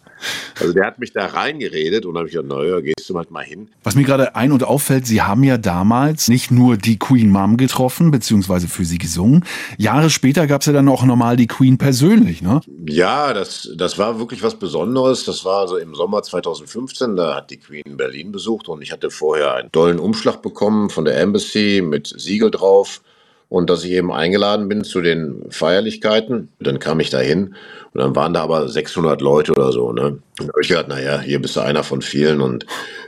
Also 0.58 0.72
der 0.72 0.86
hat 0.86 0.98
mich 0.98 1.12
da 1.12 1.26
reingeredet 1.26 2.06
und 2.06 2.14
dann 2.14 2.20
habe 2.20 2.28
ich 2.28 2.34
gedacht, 2.34 2.48
naja, 2.48 2.80
gehst 2.80 3.08
du 3.08 3.16
halt 3.16 3.30
mal 3.30 3.44
hin. 3.44 3.68
Was 3.82 3.94
mir 3.94 4.04
gerade 4.04 4.34
ein- 4.34 4.52
und 4.52 4.64
auffällt, 4.64 5.06
Sie 5.06 5.22
haben 5.22 5.44
ja 5.44 5.58
damals 5.58 6.28
nicht 6.28 6.50
nur 6.50 6.76
die 6.76 6.98
Queen 6.98 7.30
Mom 7.30 7.56
getroffen, 7.56 8.10
beziehungsweise 8.10 8.68
für 8.68 8.84
sie 8.84 8.98
gesungen. 8.98 9.44
Jahre 9.76 10.10
später 10.10 10.46
gab 10.46 10.62
es 10.62 10.66
ja 10.66 10.72
dann 10.72 10.88
auch 10.88 11.04
nochmal 11.04 11.36
die 11.36 11.46
Queen 11.46 11.78
persönlich, 11.78 12.42
ne? 12.42 12.60
Ja, 12.86 13.34
das, 13.34 13.70
das 13.76 13.98
war 13.98 14.18
wirklich 14.18 14.42
was 14.42 14.58
Besonderes. 14.58 15.24
Das 15.24 15.44
war 15.44 15.60
also 15.60 15.76
im 15.76 15.94
Sommer 15.94 16.22
2015, 16.22 17.16
da 17.16 17.36
hat 17.36 17.50
die 17.50 17.58
Queen 17.58 17.96
Berlin 17.96 18.32
besucht 18.32 18.68
und 18.68 18.82
ich 18.82 18.92
hatte 18.92 19.10
vorher 19.10 19.54
einen 19.54 19.72
tollen 19.72 19.98
Umschlag 19.98 20.42
bekommen 20.42 20.90
von 20.90 21.04
der 21.04 21.18
Embassy 21.20 21.82
mit 21.84 22.12
Siegel 22.16 22.50
drauf 22.50 23.02
und 23.48 23.70
dass 23.70 23.84
ich 23.84 23.92
eben 23.92 24.12
eingeladen 24.12 24.68
bin 24.68 24.84
zu 24.84 25.00
den 25.00 25.44
Feierlichkeiten. 25.50 26.48
Dann 26.58 26.78
kam 26.78 27.00
ich 27.00 27.10
da 27.10 27.18
hin 27.18 27.54
und 27.92 28.00
dann 28.00 28.16
waren 28.16 28.34
da 28.34 28.42
aber 28.42 28.68
600 28.68 29.20
Leute 29.20 29.52
oder 29.52 29.72
so. 29.72 29.92
Ne? 29.92 30.02
Und 30.02 30.22
da 30.38 30.48
habe 30.48 30.62
ich 30.62 30.68
gedacht, 30.68 30.88
naja, 30.88 31.20
hier 31.20 31.40
bist 31.40 31.56
du 31.56 31.60
einer 31.60 31.84
von 31.84 32.02
vielen 32.02 32.40
und 32.40 32.66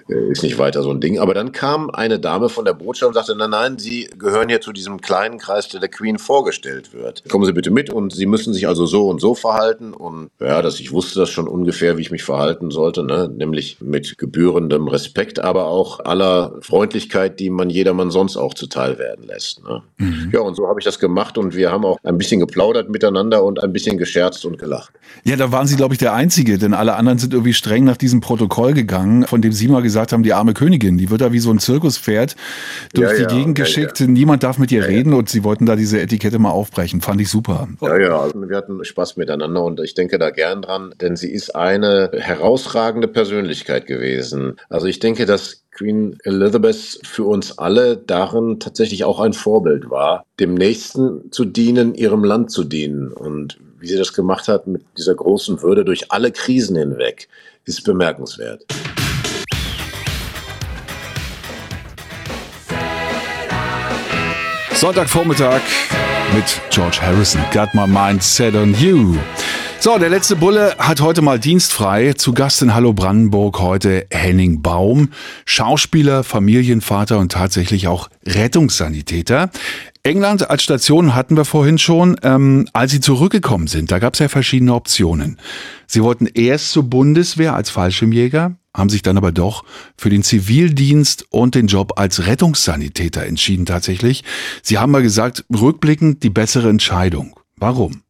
ist 0.08 0.42
nicht 0.42 0.58
weiter 0.58 0.82
so 0.82 0.90
ein 0.90 1.00
Ding. 1.00 1.18
Aber 1.18 1.34
dann 1.34 1.52
kam 1.52 1.90
eine 1.90 2.18
Dame 2.18 2.48
von 2.48 2.64
der 2.64 2.72
Botschaft 2.72 3.08
und 3.08 3.14
sagte, 3.14 3.36
nein, 3.36 3.50
nein, 3.50 3.78
Sie 3.78 4.08
gehören 4.18 4.48
hier 4.48 4.60
zu 4.60 4.72
diesem 4.72 5.00
kleinen 5.00 5.38
Kreis, 5.38 5.68
der 5.68 5.80
der 5.80 5.88
Queen 5.88 6.18
vorgestellt 6.18 6.92
wird. 6.94 7.28
Kommen 7.28 7.44
Sie 7.44 7.52
bitte 7.52 7.70
mit 7.70 7.90
und 7.90 8.12
Sie 8.12 8.26
müssen 8.26 8.54
sich 8.54 8.66
also 8.66 8.86
so 8.86 9.08
und 9.08 9.20
so 9.20 9.34
verhalten. 9.34 9.92
Und 9.92 10.30
ja, 10.40 10.62
dass 10.62 10.80
ich 10.80 10.92
wusste 10.92 11.20
das 11.20 11.30
schon 11.30 11.46
ungefähr, 11.46 11.98
wie 11.98 12.02
ich 12.02 12.10
mich 12.10 12.24
verhalten 12.24 12.70
sollte, 12.70 13.04
ne? 13.04 13.28
nämlich 13.28 13.78
mit 13.80 14.16
gebührendem 14.18 14.88
Respekt, 14.88 15.38
aber 15.38 15.66
auch 15.66 16.00
aller 16.00 16.54
Freundlichkeit, 16.60 17.38
die 17.38 17.50
man 17.50 17.70
jedermann 17.70 18.10
sonst 18.10 18.36
auch 18.36 18.54
zuteil 18.54 18.98
werden 18.98 19.26
lässt. 19.26 19.62
Ne? 19.64 19.82
Ja, 20.32 20.40
und 20.40 20.54
so 20.54 20.68
habe 20.68 20.80
ich 20.80 20.84
das 20.84 20.98
gemacht 20.98 21.36
und 21.38 21.54
wir 21.54 21.70
haben 21.70 21.84
auch 21.84 21.98
ein 22.02 22.18
bisschen 22.18 22.40
geplaudert 22.40 22.88
miteinander 22.88 23.44
und 23.44 23.62
ein 23.62 23.72
bisschen 23.72 23.98
gescherzt 23.98 24.44
und 24.44 24.58
gelacht. 24.58 24.92
Ja, 25.24 25.36
da 25.36 25.52
waren 25.52 25.66
Sie, 25.66 25.76
glaube 25.76 25.94
ich, 25.94 25.98
der 25.98 26.14
Einzige, 26.14 26.58
denn 26.58 26.74
alle 26.74 26.94
anderen 26.96 27.18
sind 27.18 27.34
irgendwie 27.34 27.54
streng 27.54 27.84
nach 27.84 27.96
diesem 27.96 28.20
Protokoll 28.20 28.72
gegangen, 28.72 29.26
von 29.26 29.42
dem 29.42 29.52
Sie 29.52 29.68
mal 29.68 29.82
gesagt 29.82 29.97
haben, 30.12 30.22
die 30.22 30.32
arme 30.32 30.54
Königin, 30.54 30.98
die 30.98 31.10
wird 31.10 31.20
da 31.20 31.32
wie 31.32 31.38
so 31.38 31.50
ein 31.50 31.58
Zirkuspferd 31.58 32.36
durch 32.94 33.18
Ja, 33.18 33.26
die 33.26 33.34
Gegend 33.36 33.56
geschickt. 33.56 34.00
Niemand 34.00 34.42
darf 34.42 34.58
mit 34.58 34.72
ihr 34.72 34.86
reden 34.86 35.14
und 35.14 35.28
Sie 35.28 35.44
wollten 35.44 35.66
da 35.66 35.76
diese 35.76 36.00
Etikette 36.00 36.38
mal 36.38 36.50
aufbrechen. 36.50 37.00
Fand 37.00 37.20
ich 37.20 37.28
super. 37.28 37.68
Ja, 37.80 37.98
ja, 37.98 38.20
also 38.20 38.48
wir 38.48 38.56
hatten 38.56 38.84
Spaß 38.84 39.16
miteinander 39.16 39.62
und 39.64 39.80
ich 39.80 39.94
denke 39.94 40.18
da 40.18 40.30
gern 40.30 40.62
dran, 40.62 40.94
denn 41.00 41.16
sie 41.16 41.30
ist 41.30 41.54
eine 41.54 42.10
herausragende 42.14 43.08
Persönlichkeit 43.08 43.86
gewesen. 43.86 44.56
Also 44.68 44.86
ich 44.86 44.98
denke, 44.98 45.26
dass 45.26 45.64
Queen 45.78 46.18
Elizabeth 46.24 47.00
für 47.04 47.24
uns 47.24 47.56
alle 47.58 47.96
darin 47.96 48.58
tatsächlich 48.58 49.04
auch 49.04 49.20
ein 49.20 49.32
Vorbild 49.32 49.90
war, 49.90 50.24
dem 50.40 50.54
Nächsten 50.54 51.30
zu 51.30 51.44
dienen, 51.44 51.94
ihrem 51.94 52.24
Land 52.24 52.50
zu 52.50 52.64
dienen. 52.64 53.12
Und 53.12 53.58
wie 53.78 53.86
sie 53.86 53.96
das 53.96 54.12
gemacht 54.12 54.48
hat 54.48 54.66
mit 54.66 54.82
dieser 54.96 55.14
großen 55.14 55.62
Würde 55.62 55.84
durch 55.84 56.10
alle 56.10 56.32
Krisen 56.32 56.76
hinweg, 56.76 57.28
ist 57.64 57.84
bemerkenswert. 57.84 58.64
Sonntagvormittag 64.78 65.60
mit 66.32 66.44
George 66.70 67.00
Harrison. 67.02 67.40
Got 67.52 67.74
my 67.74 67.84
mind 67.84 68.22
set 68.22 68.54
on 68.54 68.76
you. 68.78 69.16
So, 69.80 69.98
der 69.98 70.08
letzte 70.08 70.36
Bulle 70.36 70.76
hat 70.78 71.00
heute 71.00 71.20
mal 71.20 71.40
dienstfrei. 71.40 72.12
Zu 72.12 72.32
Gast 72.32 72.62
in 72.62 72.76
Hallo 72.76 72.92
Brandenburg 72.92 73.58
heute 73.58 74.06
Henning 74.12 74.62
Baum, 74.62 75.08
Schauspieler, 75.46 76.22
Familienvater 76.22 77.18
und 77.18 77.32
tatsächlich 77.32 77.88
auch 77.88 78.08
Rettungssanitäter. 78.24 79.50
England 80.04 80.48
als 80.48 80.62
Station 80.62 81.16
hatten 81.16 81.36
wir 81.36 81.44
vorhin 81.44 81.78
schon. 81.78 82.16
Ähm, 82.22 82.68
als 82.72 82.92
Sie 82.92 83.00
zurückgekommen 83.00 83.66
sind, 83.66 83.90
da 83.90 83.98
gab 83.98 84.14
es 84.14 84.20
ja 84.20 84.28
verschiedene 84.28 84.74
Optionen. 84.74 85.40
Sie 85.88 86.04
wollten 86.04 86.26
erst 86.26 86.70
zur 86.70 86.84
Bundeswehr 86.84 87.54
als 87.54 87.68
Fallschirmjäger, 87.70 88.54
haben 88.74 88.90
sich 88.90 89.02
dann 89.02 89.16
aber 89.16 89.32
doch 89.32 89.64
für 89.96 90.10
den 90.10 90.22
Zivildienst 90.22 91.26
und 91.30 91.54
den 91.54 91.66
Job 91.66 91.92
als 91.96 92.26
Rettungssanitäter 92.26 93.24
entschieden 93.24 93.66
tatsächlich. 93.66 94.24
Sie 94.62 94.78
haben 94.78 94.92
mal 94.92 95.02
gesagt, 95.02 95.44
rückblickend 95.52 96.22
die 96.22 96.30
bessere 96.30 96.68
Entscheidung. 96.68 97.38
Warum? 97.56 98.02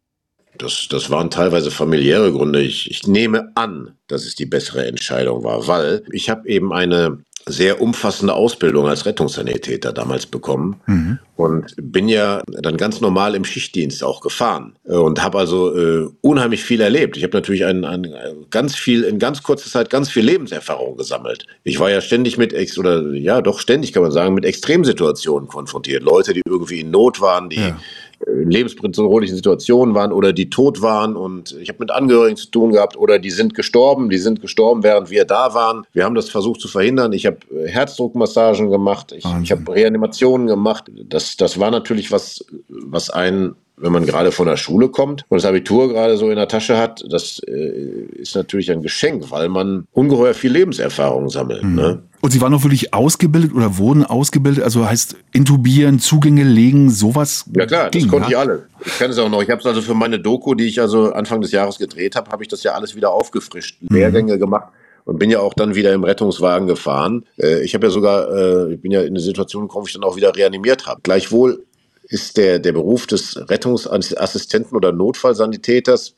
Das, 0.58 0.88
das 0.90 1.10
waren 1.10 1.30
teilweise 1.30 1.70
familiäre 1.70 2.32
Gründe. 2.32 2.60
Ich, 2.60 2.90
ich 2.90 3.06
nehme 3.06 3.52
an, 3.54 3.92
dass 4.08 4.24
es 4.24 4.34
die 4.34 4.46
bessere 4.46 4.86
Entscheidung 4.86 5.44
war, 5.44 5.66
weil 5.66 6.02
ich 6.10 6.28
habe 6.30 6.48
eben 6.48 6.72
eine 6.72 7.18
sehr 7.48 7.80
umfassende 7.80 8.34
Ausbildung 8.34 8.86
als 8.86 9.06
Rettungssanitäter 9.06 9.92
damals 9.92 10.26
bekommen 10.26 10.80
mhm. 10.86 11.18
und 11.36 11.74
bin 11.76 12.08
ja 12.08 12.42
dann 12.46 12.76
ganz 12.76 13.00
normal 13.00 13.34
im 13.34 13.44
Schichtdienst 13.44 14.04
auch 14.04 14.20
gefahren 14.20 14.74
äh, 14.84 14.94
und 14.94 15.22
habe 15.22 15.38
also 15.38 15.76
äh, 15.76 16.08
unheimlich 16.20 16.62
viel 16.62 16.80
erlebt. 16.80 17.16
Ich 17.16 17.22
habe 17.22 17.36
natürlich 17.36 17.64
ein, 17.64 17.84
ein, 17.84 18.06
ganz 18.50 18.74
viel 18.76 19.04
in 19.04 19.18
ganz 19.18 19.42
kurzer 19.42 19.70
Zeit 19.70 19.90
ganz 19.90 20.10
viel 20.10 20.24
Lebenserfahrung 20.24 20.96
gesammelt. 20.96 21.46
Ich 21.64 21.78
war 21.78 21.90
ja 21.90 22.00
ständig 22.00 22.38
mit 22.38 22.52
ex 22.52 22.78
oder 22.78 23.02
ja 23.12 23.40
doch 23.40 23.60
ständig 23.60 23.92
kann 23.92 24.02
man 24.02 24.12
sagen 24.12 24.34
mit 24.34 24.44
Extremsituationen 24.44 25.48
konfrontiert. 25.48 26.02
Leute, 26.02 26.34
die 26.34 26.42
irgendwie 26.46 26.80
in 26.80 26.90
Not 26.90 27.20
waren, 27.20 27.48
die 27.48 27.60
ja 27.60 27.78
lebensbedrohlichen 28.26 29.36
Situationen 29.36 29.94
waren 29.94 30.12
oder 30.12 30.32
die 30.32 30.50
tot 30.50 30.82
waren 30.82 31.16
und 31.16 31.56
ich 31.60 31.68
habe 31.68 31.78
mit 31.80 31.90
Angehörigen 31.90 32.36
zu 32.36 32.50
tun 32.50 32.72
gehabt 32.72 32.96
oder 32.96 33.18
die 33.18 33.30
sind 33.30 33.54
gestorben, 33.54 34.10
die 34.10 34.18
sind 34.18 34.40
gestorben, 34.40 34.82
während 34.82 35.10
wir 35.10 35.24
da 35.24 35.54
waren. 35.54 35.84
Wir 35.92 36.04
haben 36.04 36.14
das 36.14 36.28
versucht 36.28 36.60
zu 36.60 36.68
verhindern. 36.68 37.12
Ich 37.12 37.26
habe 37.26 37.38
äh, 37.50 37.68
Herzdruckmassagen 37.68 38.70
gemacht, 38.70 39.12
ich, 39.12 39.24
ich 39.42 39.52
habe 39.52 39.72
Reanimationen 39.72 40.46
gemacht. 40.46 40.90
Das, 41.08 41.36
das 41.36 41.60
war 41.60 41.70
natürlich 41.70 42.10
was, 42.10 42.44
was 42.68 43.10
einen 43.10 43.54
wenn 43.80 43.92
man 43.92 44.06
gerade 44.06 44.32
von 44.32 44.46
der 44.46 44.56
Schule 44.56 44.88
kommt 44.88 45.24
und 45.28 45.36
das 45.36 45.44
Abitur 45.44 45.88
gerade 45.88 46.16
so 46.16 46.30
in 46.30 46.36
der 46.36 46.48
Tasche 46.48 46.76
hat, 46.76 47.04
das 47.08 47.40
äh, 47.46 47.52
ist 48.16 48.34
natürlich 48.34 48.70
ein 48.70 48.82
Geschenk, 48.82 49.30
weil 49.30 49.48
man 49.48 49.86
ungeheuer 49.92 50.34
viel 50.34 50.52
Lebenserfahrung 50.52 51.28
sammelt. 51.28 51.62
Mhm. 51.62 51.74
Ne? 51.74 52.02
Und 52.20 52.30
Sie 52.32 52.40
waren 52.40 52.52
auch 52.52 52.64
wirklich 52.64 52.92
ausgebildet 52.92 53.54
oder 53.54 53.78
wurden 53.78 54.04
ausgebildet? 54.04 54.64
Also 54.64 54.88
heißt 54.88 55.16
intubieren, 55.32 56.00
Zugänge 56.00 56.42
legen, 56.42 56.90
sowas? 56.90 57.44
Ja 57.54 57.66
klar, 57.66 57.90
ging, 57.90 58.02
das 58.02 58.10
konnte 58.10 58.32
ja? 58.32 58.42
ich 58.42 58.48
alle. 58.48 58.66
Ich 58.84 58.98
kann 58.98 59.10
es 59.10 59.18
auch 59.18 59.28
noch. 59.28 59.42
Ich 59.42 59.50
habe 59.50 59.60
es 59.60 59.66
also 59.66 59.82
für 59.82 59.94
meine 59.94 60.18
Doku, 60.18 60.54
die 60.54 60.66
ich 60.66 60.80
also 60.80 61.12
Anfang 61.12 61.40
des 61.40 61.52
Jahres 61.52 61.78
gedreht 61.78 62.16
habe, 62.16 62.30
habe 62.30 62.42
ich 62.42 62.48
das 62.48 62.62
ja 62.62 62.72
alles 62.72 62.96
wieder 62.96 63.12
aufgefrischt, 63.12 63.80
mhm. 63.82 63.96
Lehrgänge 63.96 64.38
gemacht 64.38 64.72
und 65.08 65.18
bin 65.18 65.30
ja 65.30 65.40
auch 65.40 65.54
dann 65.54 65.74
wieder 65.74 65.94
im 65.94 66.04
Rettungswagen 66.04 66.66
gefahren. 66.66 67.24
Äh, 67.40 67.62
ich 67.62 67.74
habe 67.74 67.86
ja 67.86 67.90
sogar, 67.90 68.30
äh, 68.30 68.74
ich 68.74 68.80
bin 68.80 68.90
ja 68.90 69.00
in 69.00 69.08
eine 69.08 69.20
Situation 69.20 69.62
gekommen, 69.62 69.84
wo 69.84 69.86
ich 69.86 69.94
dann 69.94 70.04
auch 70.04 70.16
wieder 70.16 70.36
reanimiert 70.36 70.86
habe. 70.86 71.00
Gleichwohl 71.02 71.64
ist 72.08 72.36
der, 72.36 72.58
der 72.58 72.72
Beruf 72.72 73.06
des 73.06 73.36
Rettungsassistenten 73.48 74.76
oder 74.76 74.92
Notfallsanitäters 74.92 76.14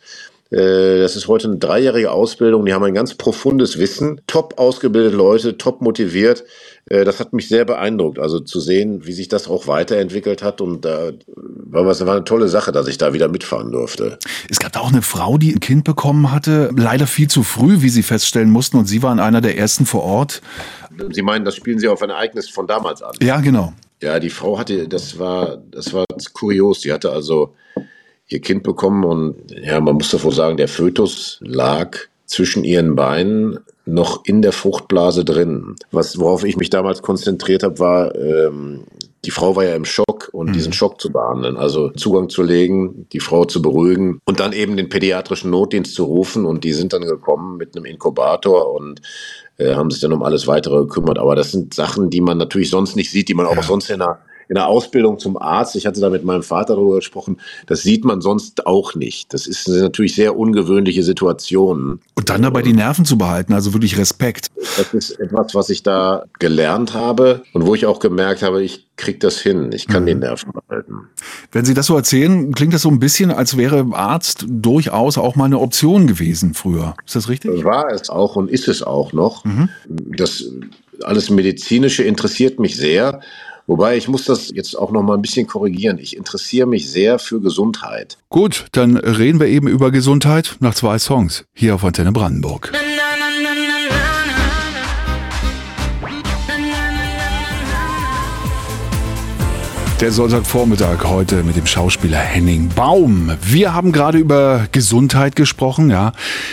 äh, 0.51 0.99
das 0.99 1.17
ist 1.17 1.29
heute 1.29 1.49
eine 1.49 1.59
dreijährige 1.59 2.11
Ausbildung. 2.11 2.67
Die 2.67 2.75
haben 2.75 2.85
ein 2.85 2.95
ganz 2.95 3.15
profundes 3.15 3.79
Wissen, 3.79 4.21
top 4.27 4.59
ausgebildete 4.59 5.17
Leute, 5.17 5.57
top 5.57 5.81
motiviert. 5.81 6.45
Äh, 6.87 7.05
das 7.05 7.21
hat 7.21 7.33
mich 7.33 7.49
sehr 7.49 7.65
beeindruckt. 7.65 8.19
Also 8.19 8.41
zu 8.41 8.61
sehen, 8.61 9.07
wie 9.07 9.13
sich 9.13 9.29
das 9.29 9.49
auch 9.49 9.69
weiterentwickelt 9.69 10.43
hat. 10.43 10.61
Und 10.61 10.85
da 10.85 11.13
war 11.27 11.87
was, 11.87 12.05
war 12.05 12.17
eine 12.17 12.25
tolle 12.25 12.49
Sache, 12.49 12.73
dass 12.73 12.89
ich 12.89 12.99
da 12.99 13.13
wieder 13.13 13.29
mitfahren 13.29 13.71
durfte. 13.71 14.19
Es 14.49 14.59
gab 14.59 14.73
da 14.73 14.81
auch 14.81 14.93
eine 14.93 15.03
Frau, 15.03 15.39
die 15.39 15.53
ein 15.55 15.61
Kind 15.61 15.85
bekommen 15.85 16.33
hatte, 16.33 16.71
leider 16.77 17.07
viel 17.07 17.29
zu 17.29 17.43
früh, 17.45 17.83
wie 17.83 17.91
Sie 17.91 18.03
feststellen 18.03 18.51
mussten. 18.51 18.77
Und 18.77 18.87
Sie 18.87 19.03
waren 19.03 19.21
einer 19.21 19.41
der 19.41 19.57
ersten 19.57 19.87
vor 19.87 20.03
Ort. 20.03 20.43
Sie 21.13 21.23
meinen, 21.23 21.45
das 21.45 21.55
spielen 21.55 21.79
Sie 21.79 21.89
auf 21.89 22.03
ein 22.03 22.11
Ereignis 22.11 22.51
von 22.51 22.67
damals 22.67 23.03
an? 23.03 23.15
Ja, 23.23 23.41
genau. 23.41 23.73
Ja, 24.01 24.19
die 24.19 24.31
Frau 24.31 24.59
hatte, 24.59 24.89
das 24.89 25.19
war, 25.19 25.63
das 25.71 25.93
war 25.93 26.05
kurios. 26.33 26.81
Die 26.81 26.93
hatte 26.93 27.11
also 27.13 27.55
ihr 28.29 28.41
Kind 28.41 28.63
bekommen 28.63 29.05
und 29.05 29.37
ja, 29.51 29.81
man 29.81 29.97
muss 29.97 30.11
davor 30.11 30.33
sagen, 30.33 30.57
der 30.57 30.69
Fötus 30.69 31.39
lag 31.43 31.97
zwischen 32.27 32.65
ihren 32.65 32.95
Beinen 32.95 33.59
noch 33.85 34.25
in 34.25 34.41
der 34.41 34.53
Fruchtblase 34.53 35.25
drin. 35.25 35.75
Was, 35.91 36.19
worauf 36.19 36.45
ich 36.45 36.57
mich 36.57 36.71
damals 36.71 37.03
konzentriert 37.03 37.63
habe, 37.63 37.79
war, 37.81 38.15
ähm, 38.15 38.85
die 39.25 39.31
Frau 39.31 39.55
war 39.55 39.65
ja 39.65 39.75
im 39.75 39.85
Schock 39.85 40.31
und 40.33 40.49
mhm. 40.49 40.53
diesen 40.53 40.73
Schock 40.73 41.01
zu 41.01 41.13
behandeln, 41.13 41.57
also 41.57 41.91
Zugang 41.91 42.29
zu 42.29 42.43
legen, 42.43 43.07
die 43.13 43.21
Frau 43.21 43.45
zu 43.45 43.61
beruhigen 43.61 44.21
und 44.25 44.41
dann 44.41 44.53
eben 44.53 44.77
den 44.77 44.89
pädiatrischen 44.89 45.51
Notdienst 45.51 45.95
zu 45.95 46.05
rufen 46.05 46.47
und 46.47 46.65
die 46.65 46.73
sind 46.73 46.93
dann 46.93 47.03
gekommen 47.03 47.57
mit 47.57 47.77
einem 47.77 47.85
Inkubator 47.85 48.73
und 48.73 49.03
äh, 49.59 49.75
haben 49.75 49.91
sich 49.91 50.01
dann 50.01 50.13
um 50.13 50.23
alles 50.23 50.47
weitere 50.47 50.79
gekümmert. 50.79 51.19
Aber 51.19 51.37
das 51.37 51.53
sind 51.53 51.75
Sachen, 51.75 52.09
die 52.09 52.23
man 52.23 52.39
natürlich 52.39 52.71
sonst 52.71 52.97
nicht 52.97 53.11
sieht, 53.11 53.29
die 53.29 53.35
man 53.35 53.47
auch 53.47 53.57
ja. 53.57 53.63
sonst 53.63 53.91
in 53.91 53.99
der 53.99 54.21
in 54.51 54.57
der 54.57 54.67
Ausbildung 54.67 55.21
zum 55.21 55.41
Arzt, 55.41 55.77
ich 55.77 55.87
hatte 55.87 56.01
da 56.01 56.11
mit 56.11 56.25
meinem 56.25 56.43
Vater 56.43 56.75
darüber 56.75 56.97
gesprochen, 56.97 57.41
das 57.69 57.83
sieht 57.83 58.05
man 58.05 58.21
sonst 58.21 58.67
auch 58.67 58.97
nicht. 58.97 59.33
Das 59.33 59.47
ist 59.47 59.69
natürlich 59.69 60.17
sehr 60.17 60.37
ungewöhnliche 60.37 61.05
Situationen. 61.05 62.01
Und 62.17 62.29
dann 62.31 62.43
dabei 62.43 62.61
die 62.63 62.73
Nerven 62.73 63.05
zu 63.05 63.17
behalten, 63.17 63.53
also 63.53 63.73
wirklich 63.75 63.97
Respekt. 63.97 64.49
Das 64.77 64.93
ist 64.93 65.21
etwas, 65.21 65.55
was 65.55 65.71
ich 65.71 65.85
da 65.85 66.25
gelernt 66.41 66.95
habe 66.95 67.43
und 67.53 67.65
wo 67.65 67.77
ich 67.77 67.87
auch 67.87 68.01
gemerkt 68.01 68.43
habe, 68.43 68.61
ich 68.61 68.89
kriege 68.97 69.21
das 69.21 69.39
hin, 69.39 69.71
ich 69.73 69.87
kann 69.87 70.03
mhm. 70.03 70.07
die 70.09 70.15
Nerven 70.17 70.51
behalten. 70.53 70.95
Wenn 71.53 71.65
Sie 71.65 71.73
das 71.73 71.87
so 71.87 71.95
erzählen, 71.95 72.53
klingt 72.53 72.75
das 72.75 72.83
so 72.83 72.89
ein 72.89 72.99
bisschen, 72.99 73.31
als 73.31 73.57
wäre 73.57 73.87
Arzt 73.93 74.47
durchaus 74.49 75.17
auch 75.17 75.37
mal 75.37 75.45
eine 75.45 75.61
Option 75.61 76.09
gewesen 76.09 76.55
früher. 76.55 76.97
Ist 77.07 77.15
das 77.15 77.29
richtig? 77.29 77.63
War 77.63 77.89
es 77.93 78.11
auch 78.11 78.35
und 78.35 78.51
ist 78.51 78.67
es 78.67 78.83
auch 78.83 79.13
noch. 79.13 79.45
Mhm. 79.45 79.69
Das 79.89 80.45
alles 81.05 81.31
Medizinische 81.31 82.03
interessiert 82.03 82.59
mich 82.59 82.77
sehr. 82.77 83.21
Wobei 83.71 83.97
ich 83.97 84.09
muss 84.09 84.25
das 84.25 84.51
jetzt 84.53 84.77
auch 84.77 84.91
noch 84.91 85.05
mal 85.05 85.15
ein 85.15 85.23
bisschen 85.23 85.47
korrigieren. 85.47 85.99
Ich 85.99 86.17
interessiere 86.17 86.67
mich 86.67 86.91
sehr 86.91 87.21
für 87.21 87.41
Gesundheit. 87.41 88.19
Gut, 88.29 88.67
dann 88.73 88.97
reden 88.97 89.39
wir 89.39 89.47
eben 89.47 89.69
über 89.69 89.93
Gesundheit 89.93 90.57
nach 90.59 90.75
zwei 90.75 90.99
Songs 90.99 91.45
hier 91.55 91.77
auf 91.77 91.85
Antenne 91.85 92.11
Brandenburg. 92.11 92.73
Der 100.01 100.11
Sonntagvormittag 100.11 101.05
heute 101.05 101.45
mit 101.45 101.55
dem 101.55 101.67
Schauspieler 101.67 102.19
Henning 102.19 102.71
Baum. 102.75 103.31
Wir 103.41 103.73
haben 103.73 103.93
gerade 103.93 104.19
über 104.19 104.67
Gesundheit 104.73 105.37
gesprochen, 105.37 105.91
ja. 105.91 106.11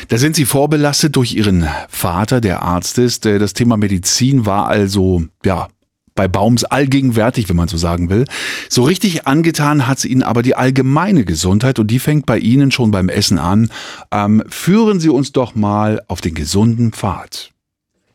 Da 0.09 0.19
sind 0.19 0.35
Sie 0.35 0.45
vorbelastet 0.45 1.15
durch 1.15 1.33
Ihren 1.33 1.67
Vater, 1.89 2.41
der 2.41 2.61
Arzt 2.61 2.99
ist. 2.99 3.25
Das 3.25 3.53
Thema 3.53 3.75
Medizin 3.75 4.45
war 4.45 4.67
also, 4.67 5.23
ja, 5.43 5.69
bei 6.17 6.27
Baums 6.27 6.65
allgegenwärtig, 6.65 7.47
wenn 7.47 7.55
man 7.55 7.69
so 7.69 7.77
sagen 7.77 8.09
will. 8.09 8.25
So 8.67 8.83
richtig 8.83 9.25
angetan 9.25 9.87
hat 9.87 9.99
es 9.99 10.05
Ihnen 10.05 10.23
aber 10.23 10.41
die 10.41 10.55
allgemeine 10.55 11.23
Gesundheit 11.23 11.79
und 11.79 11.87
die 11.87 11.99
fängt 11.99 12.25
bei 12.25 12.37
Ihnen 12.37 12.71
schon 12.71 12.91
beim 12.91 13.07
Essen 13.07 13.39
an. 13.39 13.71
Ähm, 14.11 14.43
führen 14.49 14.99
Sie 14.99 15.09
uns 15.09 15.31
doch 15.31 15.55
mal 15.55 16.01
auf 16.07 16.19
den 16.19 16.33
gesunden 16.33 16.91
Pfad. 16.91 17.51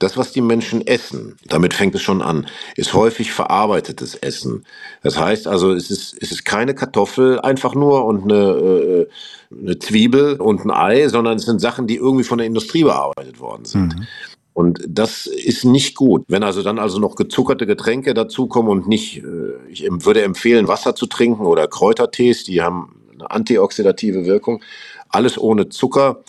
Das, 0.02 0.16
was 0.16 0.32
die 0.32 0.40
Menschen 0.40 0.84
essen, 0.84 1.36
damit 1.46 1.74
fängt 1.74 1.94
es 1.94 2.02
schon 2.02 2.22
an, 2.22 2.48
ist 2.74 2.92
häufig 2.92 3.30
verarbeitetes 3.30 4.16
Essen. 4.16 4.64
Das 5.04 5.16
heißt 5.16 5.46
also, 5.46 5.72
es 5.72 5.92
ist, 5.92 6.16
es 6.20 6.32
ist 6.32 6.44
keine 6.44 6.74
Kartoffel 6.74 7.38
einfach 7.38 7.76
nur 7.76 8.04
und 8.04 8.24
eine, 8.24 8.34
äh, 8.34 9.06
eine 9.56 9.78
Zwiebel 9.78 10.40
und 10.40 10.64
ein 10.64 10.72
Ei, 10.72 11.06
sondern 11.06 11.36
es 11.36 11.44
sind 11.44 11.60
Sachen, 11.60 11.86
die 11.86 11.96
irgendwie 11.96 12.24
von 12.24 12.38
der 12.38 12.48
Industrie 12.48 12.82
bearbeitet 12.82 13.38
worden 13.38 13.64
sind. 13.64 13.96
Mhm. 13.96 14.06
Und 14.54 14.84
das 14.86 15.26
ist 15.26 15.64
nicht 15.64 15.96
gut. 15.96 16.24
Wenn 16.28 16.42
also 16.42 16.62
dann 16.62 16.78
also 16.78 16.98
noch 16.98 17.16
gezuckerte 17.16 17.66
Getränke 17.66 18.12
dazukommen 18.12 18.70
und 18.70 18.86
nicht, 18.86 19.18
äh, 19.18 19.54
ich 19.70 19.86
würde 19.88 20.22
empfehlen, 20.22 20.68
Wasser 20.68 20.94
zu 20.94 21.06
trinken 21.06 21.46
oder 21.46 21.66
Kräutertees, 21.68 22.44
die 22.44 22.60
haben 22.60 23.02
eine 23.14 23.30
antioxidative 23.30 24.26
Wirkung. 24.26 24.62
Alles 25.08 25.38
ohne 25.38 25.68
Zucker. 25.68 26.22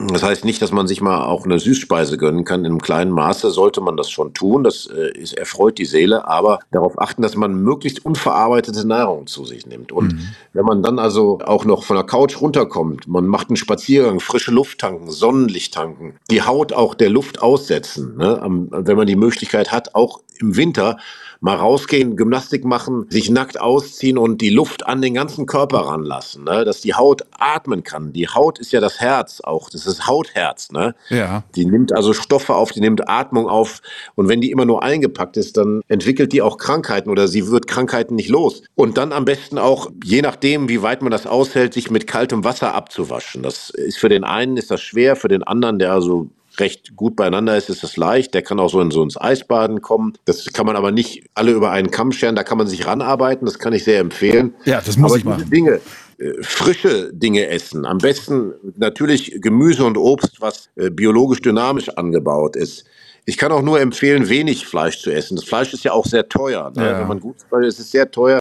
Das 0.00 0.22
heißt 0.22 0.44
nicht, 0.44 0.62
dass 0.62 0.70
man 0.70 0.86
sich 0.86 1.00
mal 1.00 1.24
auch 1.24 1.44
eine 1.44 1.58
Süßspeise 1.58 2.18
gönnen 2.18 2.44
kann. 2.44 2.60
In 2.60 2.66
einem 2.66 2.82
kleinen 2.82 3.10
Maße 3.10 3.50
sollte 3.50 3.80
man 3.80 3.96
das 3.96 4.10
schon 4.10 4.32
tun. 4.32 4.62
Das 4.62 4.86
äh, 4.86 5.10
ist, 5.18 5.32
erfreut 5.32 5.78
die 5.78 5.84
Seele, 5.84 6.26
aber 6.28 6.60
darauf 6.70 7.00
achten, 7.00 7.22
dass 7.22 7.34
man 7.34 7.54
möglichst 7.62 8.04
unverarbeitete 8.04 8.86
Nahrung 8.86 9.26
zu 9.26 9.44
sich 9.44 9.66
nimmt. 9.66 9.90
Und 9.90 10.12
mhm. 10.12 10.28
wenn 10.52 10.64
man 10.64 10.82
dann 10.82 10.98
also 10.98 11.40
auch 11.44 11.64
noch 11.64 11.82
von 11.82 11.96
der 11.96 12.04
Couch 12.04 12.40
runterkommt, 12.40 13.08
man 13.08 13.26
macht 13.26 13.50
einen 13.50 13.56
Spaziergang, 13.56 14.20
frische 14.20 14.52
Luft 14.52 14.78
tanken, 14.78 15.10
Sonnenlicht 15.10 15.74
tanken, 15.74 16.14
die 16.30 16.42
Haut 16.42 16.72
auch 16.72 16.94
der 16.94 17.10
Luft 17.10 17.42
aussetzen, 17.42 18.16
ne? 18.16 18.40
wenn 18.70 18.96
man 18.96 19.06
die 19.06 19.16
Möglichkeit 19.16 19.72
hat, 19.72 19.94
auch 19.94 20.20
im 20.40 20.56
Winter 20.56 20.98
mal 21.40 21.56
rausgehen, 21.56 22.16
Gymnastik 22.16 22.64
machen, 22.64 23.06
sich 23.10 23.30
nackt 23.30 23.60
ausziehen 23.60 24.18
und 24.18 24.40
die 24.40 24.50
Luft 24.50 24.86
an 24.86 25.00
den 25.00 25.14
ganzen 25.14 25.46
Körper 25.46 25.80
ranlassen, 25.80 26.44
ne? 26.44 26.64
dass 26.64 26.80
die 26.80 26.94
Haut 26.94 27.22
atmen 27.38 27.82
kann. 27.82 28.12
Die 28.12 28.28
Haut 28.28 28.58
ist 28.58 28.72
ja 28.72 28.80
das 28.80 29.00
Herz 29.00 29.40
auch, 29.40 29.70
das 29.70 29.86
ist 29.86 30.06
Hautherz. 30.06 30.72
Ne? 30.72 30.94
Ja. 31.10 31.44
Die 31.54 31.64
nimmt 31.64 31.92
also 31.92 32.12
Stoffe 32.12 32.54
auf, 32.54 32.72
die 32.72 32.80
nimmt 32.80 33.08
Atmung 33.08 33.48
auf 33.48 33.80
und 34.14 34.28
wenn 34.28 34.40
die 34.40 34.50
immer 34.50 34.64
nur 34.64 34.82
eingepackt 34.82 35.36
ist, 35.36 35.56
dann 35.56 35.82
entwickelt 35.88 36.32
die 36.32 36.42
auch 36.42 36.58
Krankheiten 36.58 37.10
oder 37.10 37.28
sie 37.28 37.48
wird 37.48 37.66
Krankheiten 37.66 38.16
nicht 38.16 38.28
los. 38.28 38.62
Und 38.74 38.98
dann 38.98 39.12
am 39.12 39.24
besten 39.24 39.58
auch, 39.58 39.90
je 40.04 40.22
nachdem, 40.22 40.68
wie 40.68 40.82
weit 40.82 41.02
man 41.02 41.10
das 41.10 41.26
aushält, 41.26 41.74
sich 41.74 41.90
mit 41.90 42.06
kaltem 42.06 42.44
Wasser 42.44 42.74
abzuwaschen. 42.74 43.42
Das 43.42 43.70
ist 43.70 43.98
für 43.98 44.08
den 44.08 44.24
einen 44.24 44.56
ist 44.56 44.70
das 44.70 44.80
schwer, 44.80 45.16
für 45.16 45.28
den 45.28 45.42
anderen, 45.42 45.78
der 45.78 45.92
also 45.92 46.28
recht 46.60 46.96
gut 46.96 47.16
beieinander 47.16 47.56
ist, 47.56 47.70
ist 47.70 47.84
es 47.84 47.96
leicht. 47.96 48.34
Der 48.34 48.42
kann 48.42 48.60
auch 48.60 48.70
so, 48.70 48.80
in, 48.80 48.90
so 48.90 49.02
ins 49.02 49.20
Eisbaden 49.20 49.80
kommen. 49.80 50.14
Das 50.24 50.44
kann 50.52 50.66
man 50.66 50.76
aber 50.76 50.90
nicht 50.90 51.24
alle 51.34 51.52
über 51.52 51.70
einen 51.70 51.90
Kamm 51.90 52.12
scheren. 52.12 52.36
Da 52.36 52.42
kann 52.42 52.58
man 52.58 52.66
sich 52.66 52.86
ranarbeiten. 52.86 53.46
Das 53.46 53.58
kann 53.58 53.72
ich 53.72 53.84
sehr 53.84 54.00
empfehlen. 54.00 54.54
Ja, 54.64 54.80
das 54.84 54.96
muss 54.96 55.12
aber 55.12 55.18
ich 55.18 55.24
machen. 55.24 55.50
Dinge, 55.50 55.80
äh, 56.18 56.32
frische 56.42 57.12
Dinge 57.12 57.46
essen. 57.48 57.86
Am 57.86 57.98
besten 57.98 58.52
natürlich 58.76 59.40
Gemüse 59.40 59.84
und 59.84 59.96
Obst, 59.96 60.40
was 60.40 60.70
äh, 60.76 60.90
biologisch 60.90 61.40
dynamisch 61.40 61.88
angebaut 61.90 62.56
ist. 62.56 62.84
Ich 63.24 63.36
kann 63.36 63.52
auch 63.52 63.62
nur 63.62 63.78
empfehlen, 63.78 64.28
wenig 64.28 64.66
Fleisch 64.66 65.02
zu 65.02 65.10
essen. 65.10 65.36
Das 65.36 65.44
Fleisch 65.44 65.74
ist 65.74 65.84
ja 65.84 65.92
auch 65.92 66.06
sehr 66.06 66.28
teuer. 66.28 66.72
Ne? 66.74 66.86
Ja. 66.86 67.00
Wenn 67.00 67.08
man 67.08 67.20
gut 67.20 67.36
es 67.62 67.78
ist 67.78 67.90
sehr 67.90 68.10
teuer. 68.10 68.38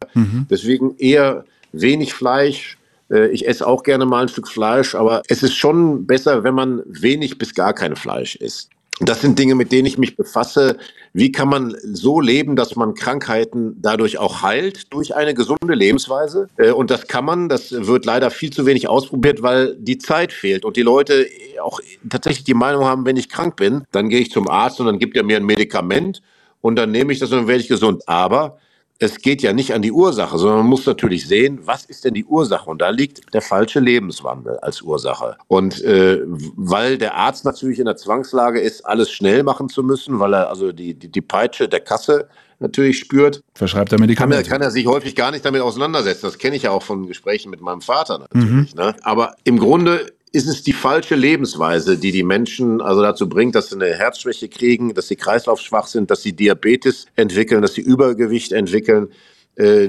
Deswegen 0.50 0.96
eher 0.98 1.44
wenig 1.74 2.14
Fleisch. 2.14 2.77
Äh, 3.12 3.28
Ich 3.30 3.48
esse 3.48 3.66
auch 3.66 3.84
gerne 3.84 4.06
mal 4.06 4.24
ein 4.24 4.30
Stück 4.30 4.48
Fleisch, 4.48 4.96
aber 4.96 5.22
es 5.28 5.44
ist 5.44 5.56
schon 5.56 6.06
besser, 6.06 6.44
wenn 6.44 6.56
man 6.56 6.82
wenig 6.86 7.38
bis 7.38 7.54
gar 7.54 7.74
kein 7.74 7.96
Fleisch 7.96 8.36
isst. 8.36 8.70
Das 9.00 9.22
sind 9.22 9.38
Dinge, 9.38 9.54
mit 9.54 9.72
denen 9.72 9.86
ich 9.86 10.00
mich 10.00 10.16
befasse. 10.16 10.78
Wie 11.14 11.32
kann 11.32 11.50
man 11.50 11.76
so 11.84 12.20
leben, 12.20 12.56
dass 12.56 12.76
man 12.76 12.96
Krankheiten 12.96 13.76
dadurch 13.80 14.18
auch 14.18 14.42
heilt, 14.42 14.92
durch 14.92 15.16
eine 15.16 15.36
gesunde 15.36 15.76
Lebensweise? 15.76 16.48
Äh, 16.58 16.72
Und 16.72 16.90
das 16.90 17.08
kann 17.08 17.24
man, 17.24 17.48
das 17.48 17.72
wird 17.72 18.06
leider 18.06 18.32
viel 18.32 18.52
zu 18.52 18.66
wenig 18.66 18.88
ausprobiert, 18.88 19.44
weil 19.44 19.76
die 19.76 20.00
Zeit 20.00 20.34
fehlt 20.34 20.66
und 20.66 20.78
die 20.78 20.82
Leute 20.82 21.28
auch 21.62 21.80
tatsächlich 22.10 22.44
die 22.46 22.56
Meinung 22.56 22.86
haben, 22.86 23.06
wenn 23.06 23.18
ich 23.18 23.30
krank 23.30 23.56
bin, 23.56 23.84
dann 23.92 24.10
gehe 24.10 24.20
ich 24.20 24.32
zum 24.32 24.48
Arzt 24.48 24.80
und 24.80 24.88
dann 24.88 24.98
gibt 25.00 25.16
er 25.16 25.24
mir 25.24 25.38
ein 25.38 25.46
Medikament 25.46 26.24
und 26.62 26.76
dann 26.76 26.90
nehme 26.92 27.14
ich 27.14 27.20
das 27.20 27.32
und 27.32 27.38
dann 27.38 27.48
werde 27.48 27.62
ich 27.62 27.68
gesund. 27.68 28.02
Aber 28.08 28.58
es 29.00 29.20
geht 29.22 29.42
ja 29.42 29.54
nicht 29.54 29.74
an 29.74 29.82
die 29.82 29.92
Ursache, 29.92 30.38
sondern 30.38 30.60
man 30.60 30.68
muss 30.68 30.86
natürlich 30.86 31.28
sehen, 31.28 31.60
was 31.64 31.86
ist 31.86 32.06
denn 32.06 32.14
die 32.14 32.26
Ursache? 32.26 32.70
Und 32.70 32.82
da 32.82 32.90
liegt 32.90 33.34
der 33.34 33.42
falsche 33.42 33.80
Lebenswandel 33.80 34.58
als 34.60 34.82
Ursache. 34.82 35.38
Und 35.48 35.82
äh, 35.84 36.22
weil 36.56 36.98
der 36.98 37.16
Arzt 37.16 37.46
natürlich 37.46 37.80
in 37.80 37.86
der 37.86 37.96
Zwangslage 37.96 38.60
ist, 38.60 38.86
alles 38.86 39.12
schnell 39.12 39.44
machen 39.44 39.70
zu 39.70 39.84
müssen, 39.84 40.20
weil 40.20 40.34
er 40.34 40.50
also 40.50 40.72
die, 40.72 40.94
die, 40.96 41.10
die 41.10 41.22
Peitsche 41.22 41.70
der 41.70 41.82
Kasse 41.82 42.28
natürlich 42.60 42.98
spürt, 42.98 43.44
Verschreibt 43.54 43.92
er 43.92 43.98
kann 43.98 44.04
er, 44.04 44.08
Medikamente. 44.08 44.50
kann 44.50 44.62
er 44.62 44.72
sich 44.72 44.88
häufig 44.88 45.16
gar 45.16 45.30
nicht 45.30 45.46
damit 45.46 45.62
auseinandersetzen. 45.62 46.26
Das 46.26 46.40
kenne 46.40 46.56
ich 46.56 46.64
ja 46.64 46.72
auch 46.72 46.82
von 46.82 47.06
Gesprächen 47.06 47.52
mit 47.52 47.62
meinem 47.62 47.82
Vater 47.82 48.20
natürlich. 48.20 48.74
Ne? 48.76 48.96
Aber 49.04 49.36
im 49.44 49.60
Grunde 49.60 50.12
ist 50.38 50.48
es 50.48 50.62
die 50.62 50.74
falsche 50.74 51.16
Lebensweise, 51.16 51.98
die 51.98 52.12
die 52.12 52.22
Menschen 52.22 52.80
also 52.80 53.02
dazu 53.02 53.28
bringt, 53.28 53.56
dass 53.56 53.70
sie 53.70 53.76
eine 53.76 53.96
Herzschwäche 53.96 54.48
kriegen, 54.48 54.94
dass 54.94 55.08
sie 55.08 55.16
kreislaufschwach 55.16 55.88
sind, 55.88 56.12
dass 56.12 56.22
sie 56.22 56.34
Diabetes 56.34 57.08
entwickeln, 57.16 57.64
dass 57.64 57.74
sie 57.74 57.82
Übergewicht 57.82 58.52
entwickeln. 58.52 59.08
Äh, 59.56 59.86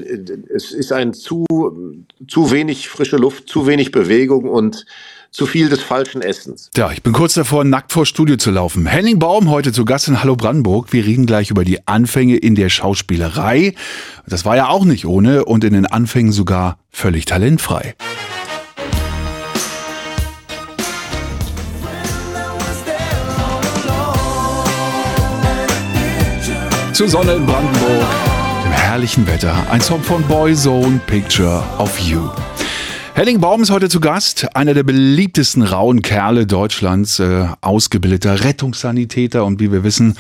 Es 0.49 0.73
ist 0.73 0.91
ein 0.91 1.13
zu, 1.13 1.45
zu 2.27 2.51
wenig 2.51 2.89
frische 2.89 3.19
Luft, 3.19 3.47
zu 3.47 3.67
wenig 3.67 3.93
Bewegung 3.93 4.49
und 4.49 4.87
zu 5.31 5.45
viel 5.45 5.69
des 5.69 5.83
falschen 5.83 6.23
Essens. 6.23 6.71
Ja, 6.75 6.91
ich 6.91 7.03
bin 7.03 7.13
kurz 7.13 7.35
davor, 7.35 7.63
nackt 7.65 7.93
vor 7.93 8.07
Studio 8.07 8.39
zu 8.39 8.51
laufen. 8.51 8.87
Henning 8.87 9.19
Baum 9.19 9.51
heute 9.51 9.73
zu 9.73 9.85
Gast 9.85 10.09
in 10.09 10.23
Hallo 10.23 10.35
Brandenburg. 10.37 10.95
Wir 10.95 11.05
reden 11.05 11.27
gleich 11.27 11.51
über 11.51 11.65
die 11.65 11.87
Anfänge 11.87 12.39
in 12.39 12.55
der 12.55 12.71
Schauspielerei. 12.71 13.75
Das 14.27 14.47
war 14.47 14.57
ja 14.57 14.69
auch 14.69 14.87
nicht 14.87 15.05
ohne 15.05 15.45
und 15.45 15.63
in 15.65 15.75
den 15.75 15.85
Anfängen 15.85 16.33
sogar 16.33 16.79
völlig 16.91 17.27
talentfrei. 17.27 17.95
Zur 26.99 27.09
Sonne 27.09 27.35
in 27.35 27.47
Brandenburg, 27.47 28.09
dem 28.65 28.73
herrlichen 28.73 29.25
Wetter. 29.29 29.55
Ein 29.71 29.81
Song 29.81 30.03
von 30.03 30.21
Boyzone, 30.25 30.99
Picture 31.07 31.63
of 31.79 31.97
You. 32.01 32.29
Henning 33.19 33.41
Baum 33.41 33.63
ist 33.63 33.71
heute 33.71 33.89
zu 33.89 33.99
Gast, 33.99 34.55
einer 34.55 34.75
der 34.75 34.85
beliebtesten 34.85 35.65
rauen 35.65 36.03
Kerle 36.03 36.47
Deutschlands, 36.47 37.19
äh, 37.19 37.49
ausgebildeter 37.63 38.45
Rettungssanitäter 38.45 39.45
und 39.45 39.59
wie 39.59 39.73
wir 39.73 39.83
wissen, 39.83 40.15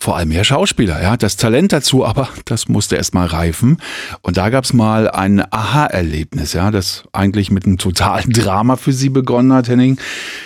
vor 0.00 0.16
allem 0.16 0.30
ja 0.30 0.44
Schauspieler. 0.44 0.94
Er 0.94 1.10
hat 1.10 1.24
das 1.24 1.36
Talent 1.36 1.72
dazu, 1.72 2.06
aber 2.06 2.28
das 2.44 2.68
musste 2.68 2.94
erst 2.94 3.14
mal 3.14 3.26
reifen. 3.26 3.78
Und 4.22 4.36
da 4.36 4.48
gab's 4.48 4.72
mal 4.72 5.10
ein 5.10 5.42
Aha-Erlebnis, 5.52 6.52
ja, 6.52 6.70
das 6.70 7.02
eigentlich 7.12 7.50
mit 7.50 7.66
einem 7.66 7.78
totalen 7.78 8.30
Drama 8.30 8.76
für 8.76 8.92
Sie 8.92 9.08
begonnen 9.08 9.52
hat, 9.52 9.68
Henning. 9.68 9.98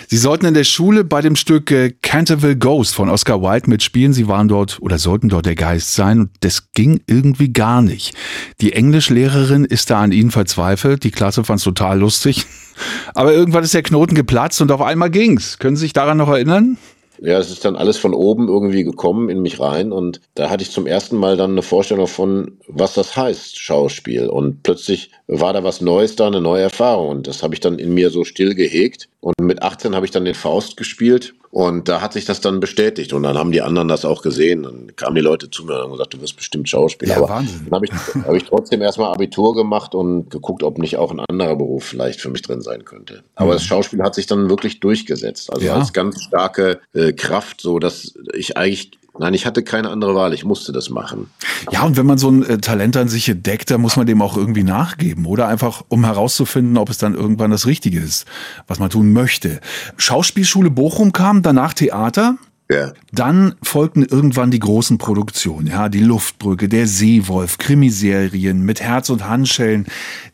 Sie 0.07 0.17
sollten 0.17 0.47
in 0.47 0.55
der 0.55 0.63
Schule 0.63 1.03
bei 1.03 1.21
dem 1.21 1.35
Stück 1.35 1.69
äh, 1.69 1.93
Canterville 2.01 2.57
Ghost 2.57 2.95
von 2.95 3.09
Oscar 3.09 3.41
Wilde 3.41 3.69
mitspielen. 3.69 4.11
Sie 4.11 4.27
waren 4.27 4.47
dort 4.47 4.79
oder 4.81 4.97
sollten 4.97 5.29
dort 5.29 5.45
der 5.45 5.55
Geist 5.55 5.93
sein 5.93 6.19
und 6.19 6.31
das 6.39 6.71
ging 6.73 7.01
irgendwie 7.05 7.53
gar 7.53 7.83
nicht. 7.83 8.15
Die 8.59 8.73
Englischlehrerin 8.73 9.65
ist 9.65 9.91
da 9.91 10.01
an 10.01 10.11
Ihnen 10.11 10.31
verzweifelt. 10.31 11.03
Die 11.03 11.11
Klasse 11.11 11.43
fand's 11.43 11.63
total 11.63 11.92
lustig. 11.95 12.45
Aber 13.13 13.33
irgendwann 13.33 13.63
ist 13.63 13.73
der 13.73 13.83
Knoten 13.83 14.15
geplatzt 14.15 14.61
und 14.61 14.71
auf 14.71 14.81
einmal 14.81 15.09
ging's. 15.09 15.59
Können 15.59 15.75
Sie 15.75 15.81
sich 15.81 15.93
daran 15.93 16.17
noch 16.17 16.29
erinnern? 16.29 16.77
Ja, 17.19 17.37
es 17.37 17.51
ist 17.51 17.63
dann 17.63 17.75
alles 17.75 17.97
von 17.97 18.13
oben 18.13 18.49
irgendwie 18.49 18.83
gekommen 18.83 19.29
in 19.29 19.41
mich 19.41 19.59
rein 19.59 19.91
und 19.91 20.19
da 20.35 20.49
hatte 20.49 20.63
ich 20.63 20.71
zum 20.71 20.87
ersten 20.87 21.15
Mal 21.15 21.37
dann 21.37 21.51
eine 21.51 21.61
Vorstellung 21.61 22.07
von, 22.07 22.57
was 22.67 22.95
das 22.95 23.15
heißt, 23.15 23.57
Schauspiel. 23.57 24.27
Und 24.27 24.63
plötzlich 24.63 25.11
war 25.27 25.53
da 25.53 25.63
was 25.63 25.79
Neues 25.79 26.15
da, 26.15 26.27
eine 26.27 26.41
neue 26.41 26.63
Erfahrung 26.63 27.09
und 27.09 27.27
das 27.27 27.41
habe 27.43 27.53
ich 27.53 27.61
dann 27.61 27.79
in 27.79 27.93
mir 27.93 28.09
so 28.09 28.25
still 28.25 28.55
gehegt. 28.55 29.07
Und 29.21 29.39
mit 29.39 29.61
18 29.61 29.95
habe 29.95 30.05
ich 30.05 30.11
dann 30.11 30.25
den 30.25 30.33
Faust 30.33 30.75
gespielt 30.75 31.33
und 31.53 31.87
da 31.87 32.01
hat 32.01 32.13
sich 32.13 32.25
das 32.25 32.41
dann 32.41 32.59
bestätigt 32.59 33.13
und 33.13 33.21
dann 33.21 33.37
haben 33.37 33.51
die 33.51 33.61
anderen 33.61 33.87
das 33.87 34.05
auch 34.05 34.23
gesehen. 34.23 34.63
Dann 34.63 34.95
kamen 34.95 35.13
die 35.13 35.21
Leute 35.21 35.51
zu 35.51 35.65
mir 35.65 35.75
und 35.75 35.81
haben 35.83 35.91
gesagt, 35.91 36.15
du 36.15 36.19
wirst 36.19 36.35
bestimmt 36.35 36.67
Schauspieler. 36.67 37.11
Ja, 37.11 37.17
Aber 37.19 37.29
Wahnsinn. 37.29 37.61
Dann 37.65 37.75
habe 37.75 37.85
ich, 37.85 37.91
hab 38.25 38.33
ich 38.33 38.43
trotzdem 38.45 38.81
erstmal 38.81 39.13
Abitur 39.13 39.53
gemacht 39.53 39.93
und 39.93 40.31
geguckt, 40.31 40.63
ob 40.63 40.79
nicht 40.79 40.97
auch 40.97 41.11
ein 41.11 41.19
anderer 41.19 41.55
Beruf 41.55 41.83
vielleicht 41.83 42.21
für 42.21 42.29
mich 42.31 42.41
drin 42.41 42.61
sein 42.61 42.85
könnte. 42.85 43.21
Aber 43.35 43.53
das 43.53 43.63
Schauspiel 43.65 44.01
hat 44.01 44.15
sich 44.15 44.25
dann 44.25 44.49
wirklich 44.49 44.79
durchgesetzt. 44.79 45.53
Also 45.53 45.67
Ja. 45.67 45.75
als 45.75 45.93
ganz 45.93 46.23
starke 46.23 46.79
äh, 46.95 47.13
Kraft, 47.13 47.61
so 47.61 47.77
dass 47.77 48.15
ich 48.33 48.57
eigentlich, 48.57 48.89
nein, 49.17 49.33
ich 49.33 49.45
hatte 49.45 49.63
keine 49.63 49.89
andere 49.89 50.15
Wahl, 50.15 50.33
ich 50.33 50.45
musste 50.45 50.71
das 50.71 50.89
machen. 50.89 51.29
Ja, 51.71 51.83
und 51.83 51.97
wenn 51.97 52.05
man 52.05 52.17
so 52.17 52.29
ein 52.29 52.43
äh, 52.43 52.57
Talent 52.57 52.97
an 52.97 53.07
sich 53.07 53.29
entdeckt, 53.29 53.71
dann 53.71 53.81
muss 53.81 53.95
man 53.95 54.05
dem 54.05 54.21
auch 54.21 54.37
irgendwie 54.37 54.63
nachgeben. 54.63 55.25
Oder 55.25 55.47
einfach, 55.47 55.83
um 55.89 56.05
herauszufinden, 56.05 56.77
ob 56.77 56.89
es 56.89 56.97
dann 56.97 57.13
irgendwann 57.13 57.51
das 57.51 57.65
Richtige 57.67 57.99
ist, 57.99 58.25
was 58.67 58.79
man 58.79 58.89
tun 58.89 59.13
möchte. 59.13 59.59
Schauspielschule 59.97 60.69
Bochum 60.69 61.13
kam, 61.13 61.41
danach 61.41 61.73
Theater. 61.73 62.37
Ja. 62.71 62.93
Dann 63.11 63.55
folgten 63.61 64.03
irgendwann 64.03 64.49
die 64.49 64.59
großen 64.59 64.97
Produktionen, 64.97 65.67
ja, 65.67 65.89
die 65.89 65.99
Luftbrücke, 65.99 66.69
der 66.69 66.87
Seewolf, 66.87 67.57
Krimiserien 67.57 68.63
mit 68.63 68.81
Herz 68.81 69.09
und 69.09 69.27
Handschellen. 69.27 69.85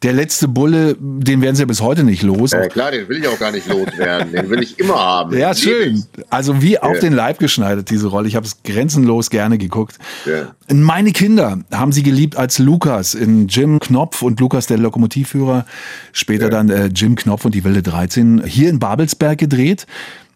Der 0.03 0.13
letzte 0.13 0.47
Bulle, 0.47 0.95
den 0.99 1.41
werden 1.41 1.55
sie 1.55 1.63
ja 1.63 1.65
bis 1.65 1.81
heute 1.81 2.03
nicht 2.03 2.21
los. 2.21 2.51
Ja, 2.51 2.67
klar, 2.67 2.91
den 2.91 3.09
will 3.09 3.17
ich 3.17 3.27
auch 3.27 3.39
gar 3.39 3.51
nicht 3.51 3.67
loswerden. 3.67 4.31
Den 4.31 4.49
will 4.49 4.61
ich 4.61 4.79
immer 4.79 4.95
haben. 4.99 5.37
Ja, 5.37 5.53
schön. 5.55 6.05
Also 6.29 6.61
wie 6.61 6.77
auf 6.79 6.95
Ja. 6.95 7.01
den 7.01 7.13
Leib 7.13 7.39
geschneidert, 7.39 7.89
diese 7.89 8.07
Rolle. 8.07 8.27
Ich 8.27 8.35
habe 8.35 8.45
es 8.45 8.61
grenzenlos 8.63 9.29
gerne 9.31 9.57
geguckt. 9.57 9.97
Ja. 10.25 10.53
Meine 10.73 11.11
Kinder 11.11 11.59
haben 11.73 11.91
sie 11.91 12.03
geliebt 12.03 12.37
als 12.37 12.59
Lukas 12.59 13.15
in 13.15 13.47
Jim 13.47 13.79
Knopf 13.79 14.21
und 14.21 14.39
Lukas 14.39 14.67
der 14.67 14.77
Lokomotivführer. 14.77 15.65
Später 16.13 16.49
dann 16.49 16.69
äh, 16.69 16.85
Jim 16.87 17.15
Knopf 17.15 17.43
und 17.45 17.55
die 17.55 17.63
Wilde 17.63 17.81
13 17.81 18.43
hier 18.45 18.69
in 18.69 18.77
Babelsberg 18.79 19.37
gedreht. 19.39 19.87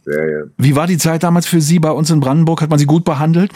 Ja. 0.06 0.44
Wie 0.58 0.76
war 0.76 0.88
die 0.88 0.98
Zeit 0.98 1.24
damals 1.24 1.46
für 1.46 1.62
Sie 1.62 1.80
bei 1.80 1.92
uns 1.92 2.10
in 2.10 2.20
Brandenburg? 2.20 2.62
Hat 2.62 2.70
man 2.70 2.80
Sie 2.80 2.86
gut 2.86 3.06
behandelt? 3.06 3.52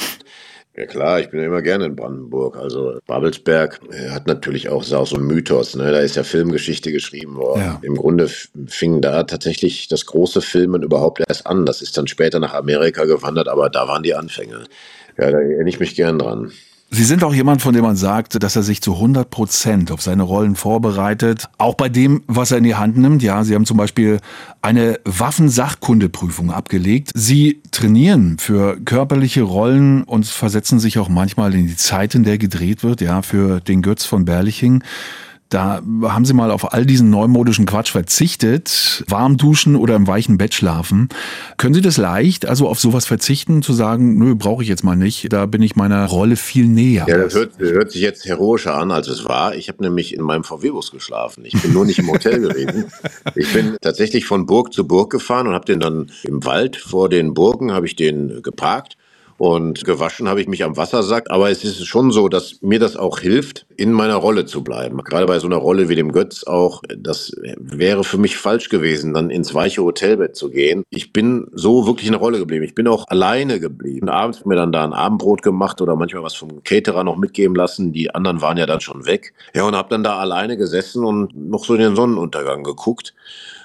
Ja 0.77 0.85
klar, 0.85 1.19
ich 1.19 1.31
bin 1.31 1.39
ja 1.39 1.47
immer 1.47 1.63
gerne 1.63 1.85
in 1.85 1.95
Brandenburg. 1.95 2.55
Also 2.55 2.99
Babelsberg 3.07 3.79
äh, 3.91 4.11
hat 4.11 4.27
natürlich 4.27 4.69
auch, 4.69 4.83
ist 4.83 4.93
auch 4.93 5.07
so 5.07 5.15
ein 5.15 5.25
Mythos, 5.25 5.75
ne? 5.75 5.91
Da 5.91 5.97
ist 5.99 6.15
ja 6.15 6.23
Filmgeschichte 6.23 6.91
geschrieben 6.91 7.35
worden. 7.35 7.61
Ja. 7.61 7.79
Im 7.81 7.95
Grunde 7.95 8.29
fing 8.67 9.01
da 9.01 9.23
tatsächlich 9.23 9.87
das 9.87 10.05
große 10.05 10.41
Filmen 10.41 10.83
überhaupt 10.83 11.23
erst 11.27 11.47
an. 11.47 11.65
Das 11.65 11.81
ist 11.81 11.97
dann 11.97 12.05
später 12.05 12.39
nach 12.39 12.53
Amerika 12.53 13.05
gewandert, 13.05 13.47
aber 13.47 13.71
da 13.71 13.87
waren 13.87 14.03
die 14.03 14.13
Anfänge. 14.13 14.65
Ja, 15.17 15.31
da 15.31 15.39
erinnere 15.39 15.67
ich 15.67 15.79
mich 15.79 15.95
gern 15.95 16.19
dran. 16.19 16.51
Sie 16.89 17.03
sind 17.03 17.25
auch 17.25 17.33
jemand, 17.33 17.61
von 17.61 17.73
dem 17.73 17.83
man 17.83 17.97
sagt, 17.97 18.41
dass 18.41 18.55
er 18.55 18.63
sich 18.63 18.81
zu 18.81 18.93
100 18.93 19.29
Prozent 19.29 19.91
auf 19.91 20.01
seine 20.01 20.23
Rollen 20.23 20.55
vorbereitet. 20.55 21.49
Auch 21.57 21.75
bei 21.75 21.89
dem, 21.89 22.23
was 22.27 22.51
er 22.51 22.59
in 22.59 22.63
die 22.63 22.75
Hand 22.75 22.97
nimmt. 22.97 23.21
Ja, 23.21 23.43
Sie 23.43 23.55
haben 23.55 23.65
zum 23.65 23.75
Beispiel 23.75 24.19
eine 24.61 24.97
Waffensachkundeprüfung 25.03 26.49
abgelegt. 26.49 27.11
Sie 27.13 27.61
trainieren 27.71 28.37
für 28.39 28.79
körperliche 28.79 29.41
Rollen 29.41 30.03
und 30.03 30.27
versetzen 30.27 30.79
sich 30.79 30.97
auch 30.97 31.09
manchmal 31.09 31.53
in 31.55 31.67
die 31.67 31.75
Zeit, 31.75 32.15
in 32.15 32.23
der 32.23 32.37
gedreht 32.37 32.83
wird. 32.83 33.01
Ja, 33.01 33.21
für 33.21 33.59
den 33.59 33.81
Götz 33.81 34.05
von 34.05 34.23
Berliching. 34.23 34.81
Da 35.49 35.81
haben 36.03 36.25
sie 36.25 36.33
mal 36.33 36.51
auf 36.51 36.73
all 36.73 36.85
diesen 36.85 37.09
neumodischen 37.09 37.65
Quatsch 37.65 37.91
verzichtet. 37.91 39.03
Warm 39.07 39.37
duschen 39.37 39.75
oder 39.75 39.95
im 39.95 40.07
weichen 40.07 40.37
Bett 40.37 40.53
schlafen. 40.53 41.09
Können 41.57 41.73
Sie 41.73 41.81
das 41.81 41.97
leicht, 41.97 42.45
also 42.45 42.67
auf 42.67 42.79
sowas 42.79 43.05
verzichten, 43.05 43.61
zu 43.61 43.73
sagen, 43.73 44.17
nö, 44.17 44.35
brauche 44.35 44.63
ich 44.63 44.69
jetzt 44.69 44.83
mal 44.83 44.95
nicht. 44.95 45.31
Da 45.31 45.45
bin 45.45 45.61
ich 45.61 45.75
meiner 45.75 46.05
Rolle 46.05 46.35
viel 46.35 46.67
näher. 46.67 47.05
Ja, 47.07 47.17
das 47.17 47.33
hört, 47.33 47.59
hört 47.59 47.91
sich 47.91 48.01
jetzt 48.01 48.25
heroischer 48.25 48.75
an, 48.75 48.91
als 48.91 49.07
es 49.07 49.25
war. 49.25 49.55
Ich 49.55 49.69
habe 49.69 49.83
nämlich 49.83 50.13
in 50.13 50.21
meinem 50.21 50.43
VW-Bus 50.43 50.91
geschlafen. 50.91 51.45
Ich 51.45 51.61
bin 51.61 51.73
nur 51.73 51.85
nicht 51.85 51.99
im 51.99 52.11
Hotel 52.11 52.41
gewesen. 52.41 52.85
Ich 53.35 53.51
bin 53.53 53.77
tatsächlich 53.81 54.25
von 54.25 54.45
Burg 54.45 54.73
zu 54.73 54.85
Burg 54.85 55.11
gefahren 55.11 55.47
und 55.47 55.53
habe 55.53 55.65
den 55.65 55.79
dann 55.79 56.11
im 56.23 56.43
Wald 56.43 56.75
vor 56.75 57.09
den 57.09 57.33
Burgen 57.33 57.71
habe 57.71 57.85
ich 57.85 57.95
den 57.95 58.41
geparkt 58.41 58.97
Und 59.37 59.85
gewaschen 59.85 60.27
habe 60.27 60.41
ich 60.41 60.47
mich 60.47 60.63
am 60.63 60.77
Wassersack. 60.77 61.29
Aber 61.29 61.49
es 61.49 61.63
ist 61.63 61.85
schon 61.85 62.11
so, 62.11 62.27
dass 62.27 62.61
mir 62.61 62.79
das 62.79 62.97
auch 62.97 63.19
hilft, 63.19 63.67
in 63.75 63.91
meiner 63.91 64.15
Rolle 64.15 64.45
zu 64.45 64.63
bleiben. 64.63 64.97
Gerade 65.03 65.27
bei 65.27 65.39
so 65.39 65.47
einer 65.47 65.57
Rolle 65.57 65.89
wie 65.89 65.95
dem 65.95 66.11
Götz 66.11 66.43
auch. 66.43 66.81
Das 66.97 67.31
wäre 67.57 68.03
für 68.03 68.17
mich 68.17 68.37
falsch 68.37 68.69
gewesen, 68.69 69.13
dann 69.13 69.29
ins 69.29 69.53
weiche 69.53 69.83
Hotelbett 69.83 70.35
zu 70.35 70.49
gehen. 70.49 70.83
Ich 70.89 71.13
bin 71.13 71.47
so 71.53 71.85
wirklich 71.85 72.07
in 72.07 72.13
der 72.13 72.21
Rolle 72.21 72.39
geblieben. 72.39 72.63
Ich 72.63 72.75
bin 72.75 72.87
auch 72.87 73.05
alleine 73.07 73.59
geblieben. 73.59 74.09
Abends 74.09 74.45
mir 74.45 74.55
dann 74.55 74.71
da 74.71 74.83
ein 74.83 74.93
Abendbrot 74.93 75.43
gemacht 75.43 75.81
oder 75.81 75.95
manchmal 75.95 76.23
was 76.23 76.35
vom 76.35 76.63
Caterer 76.63 77.03
noch 77.03 77.17
mitgeben 77.17 77.55
lassen. 77.55 77.93
Die 77.93 78.13
anderen 78.13 78.41
waren 78.41 78.57
ja 78.57 78.65
dann 78.65 78.81
schon 78.81 79.05
weg. 79.05 79.33
Ja, 79.53 79.65
und 79.65 79.75
habe 79.75 79.89
dann 79.89 80.03
da 80.03 80.17
alleine 80.17 80.57
gesessen 80.57 81.03
und 81.03 81.35
noch 81.35 81.63
so 81.63 81.75
in 81.75 81.81
den 81.81 81.95
Sonnenuntergang 81.95 82.63
geguckt. 82.63 83.13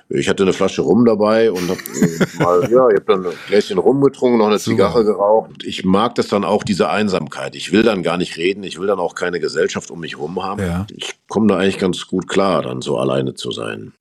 Ich 0.08 0.28
hatte 0.28 0.42
eine 0.42 0.52
Flasche 0.52 0.82
Rum 0.82 1.04
dabei 1.04 1.50
und 1.50 1.68
hab 1.70 1.78
äh, 1.78 2.38
mal, 2.42 2.60
ja, 2.70 2.88
ich 2.88 2.96
habe 2.96 3.04
dann 3.06 3.26
ein 3.26 3.32
Gläschen 3.46 3.78
Rum 3.78 4.00
getrunken, 4.00 4.38
noch 4.38 4.48
eine 4.48 4.58
Zigarre 4.58 5.04
geraucht. 5.04 5.64
Ich 5.64 5.84
mag 5.84 6.14
das 6.14 6.28
dann 6.28 6.44
auch, 6.44 6.64
diese 6.64 6.90
Einsamkeit. 6.90 7.54
Ich 7.54 7.72
will 7.72 7.82
dann 7.82 8.02
gar 8.02 8.18
nicht 8.18 8.36
reden, 8.36 8.62
ich 8.62 8.78
will 8.78 8.86
dann 8.86 8.98
auch 8.98 9.14
keine 9.14 9.40
Gesellschaft 9.40 9.90
um 9.90 10.00
mich 10.00 10.18
rum 10.18 10.42
haben. 10.44 10.62
Ja. 10.62 10.86
Ich 10.94 11.14
komme 11.28 11.48
da 11.48 11.56
eigentlich 11.56 11.78
ganz 11.78 12.06
gut 12.06 12.28
klar, 12.28 12.62
dann 12.62 12.82
so 12.82 12.98
alleine 12.98 13.34
zu 13.34 13.50
sein. 13.52 13.92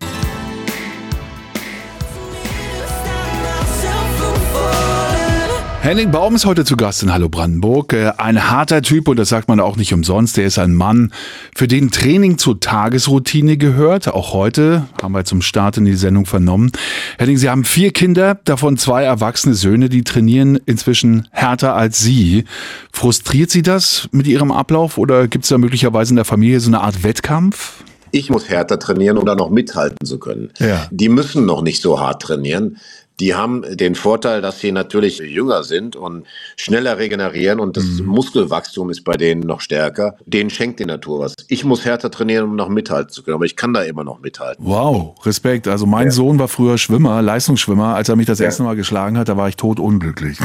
Henning 5.92 6.10
Baum 6.10 6.36
ist 6.36 6.46
heute 6.46 6.64
zu 6.64 6.78
Gast 6.78 7.04
in 7.04 7.12
Hallo 7.12 7.28
Brandenburg. 7.28 7.92
Äh, 7.92 8.14
Ein 8.16 8.50
harter 8.50 8.82
Typ 8.82 9.10
und 9.10 9.18
das 9.18 9.28
sagt 9.28 9.50
man 9.50 9.60
auch 9.60 9.76
nicht 9.76 9.94
umsonst. 9.94 10.38
Der 10.38 10.46
ist 10.46 10.58
ein 10.58 10.74
Mann, 10.74 11.12
für 11.54 11.68
den 11.68 11.92
Training 11.92 12.38
zur 12.38 12.62
Tagesroutine 12.62 13.58
gehört. 13.58 14.08
Auch 14.08 14.32
heute 14.32 14.88
haben 15.02 15.12
wir 15.12 15.26
zum 15.26 15.42
Start 15.42 15.76
in 15.76 15.84
die 15.84 15.96
Sendung 15.96 16.26
vernommen. 16.26 16.72
Henning, 17.18 17.36
Sie 17.36 17.50
haben 17.50 17.66
vier 17.66 17.92
Kinder, 17.92 18.40
davon 18.46 18.78
zwei 18.78 19.04
erwachsene 19.04 19.54
Söhne, 19.54 19.90
die 19.90 20.06
trainieren 20.06 20.62
inzwischen 20.66 21.28
härter 21.32 21.76
als 21.76 22.00
Sie. 22.00 22.46
Frustriert 22.94 23.52
Sie 23.52 23.62
das 23.62 24.08
mit 24.14 24.28
Ihrem 24.28 24.54
Ablauf 24.54 24.98
oder 24.98 25.28
gibt 25.28 25.44
es 25.44 25.50
da 25.50 25.58
möglicherweise 25.58 26.12
in 26.12 26.16
der 26.16 26.24
Familie 26.24 26.62
so 26.62 26.70
eine 26.70 26.80
Art 26.80 27.04
Wettkampf? 27.04 27.84
Ich 28.12 28.30
muss 28.30 28.48
härter 28.48 28.80
trainieren, 28.80 29.18
um 29.18 29.26
da 29.26 29.36
noch 29.36 29.50
mithalten 29.50 30.06
zu 30.06 30.20
können. 30.20 30.52
Ja. 30.60 30.88
Die 30.90 31.10
müssen 31.10 31.46
noch 31.46 31.62
nicht 31.62 31.82
so 31.82 32.00
hart 32.00 32.22
trainieren. 32.22 32.78
Die 33.20 33.36
haben 33.36 33.64
den 33.78 33.94
Vorteil, 33.96 34.42
dass 34.42 34.60
sie 34.60 34.72
natürlich 34.72 35.20
jünger 35.20 35.64
sind 35.64 35.96
und 35.96 36.26
schneller 36.58 36.98
regenerieren 36.98 37.60
und 37.60 37.78
das 37.78 37.86
Muskelwachstum 38.04 38.90
ist 38.90 39.04
bei 39.04 39.16
denen 39.16 39.42
noch 39.42 39.62
stärker. 39.62 40.16
Denen 40.26 40.50
schenkt 40.50 40.80
die 40.80 40.86
Natur 40.86 41.20
was. 41.20 41.36
Ich 41.48 41.64
muss 41.64 41.86
härter 41.86 42.10
trainieren, 42.10 42.46
um 42.46 42.56
noch 42.56 42.70
mithalten 42.70 43.12
zu 43.12 43.22
können, 43.22 43.36
aber 43.36 43.46
ich 43.46 43.56
kann 43.56 43.74
da 43.74 43.84
immer 43.84 44.04
noch 44.04 44.20
mithalten. 44.20 44.66
Wow, 44.66 45.16
Respekt. 45.26 45.68
Also 45.68 45.86
mein 45.86 46.10
Sohn 46.10 46.40
war 46.40 46.48
früher 46.48 46.78
Schwimmer, 46.78 47.22
Leistungsschwimmer. 47.22 47.96
Als 47.96 48.10
er 48.10 48.16
mich 48.16 48.26
das 48.26 48.40
erste 48.40 48.64
Mal 48.64 48.76
geschlagen 48.76 49.18
hat, 49.18 49.30
da 49.30 49.38
war 49.38 49.50
ich 49.50 49.56
tot 49.56 49.80
unglücklich. 49.80 50.38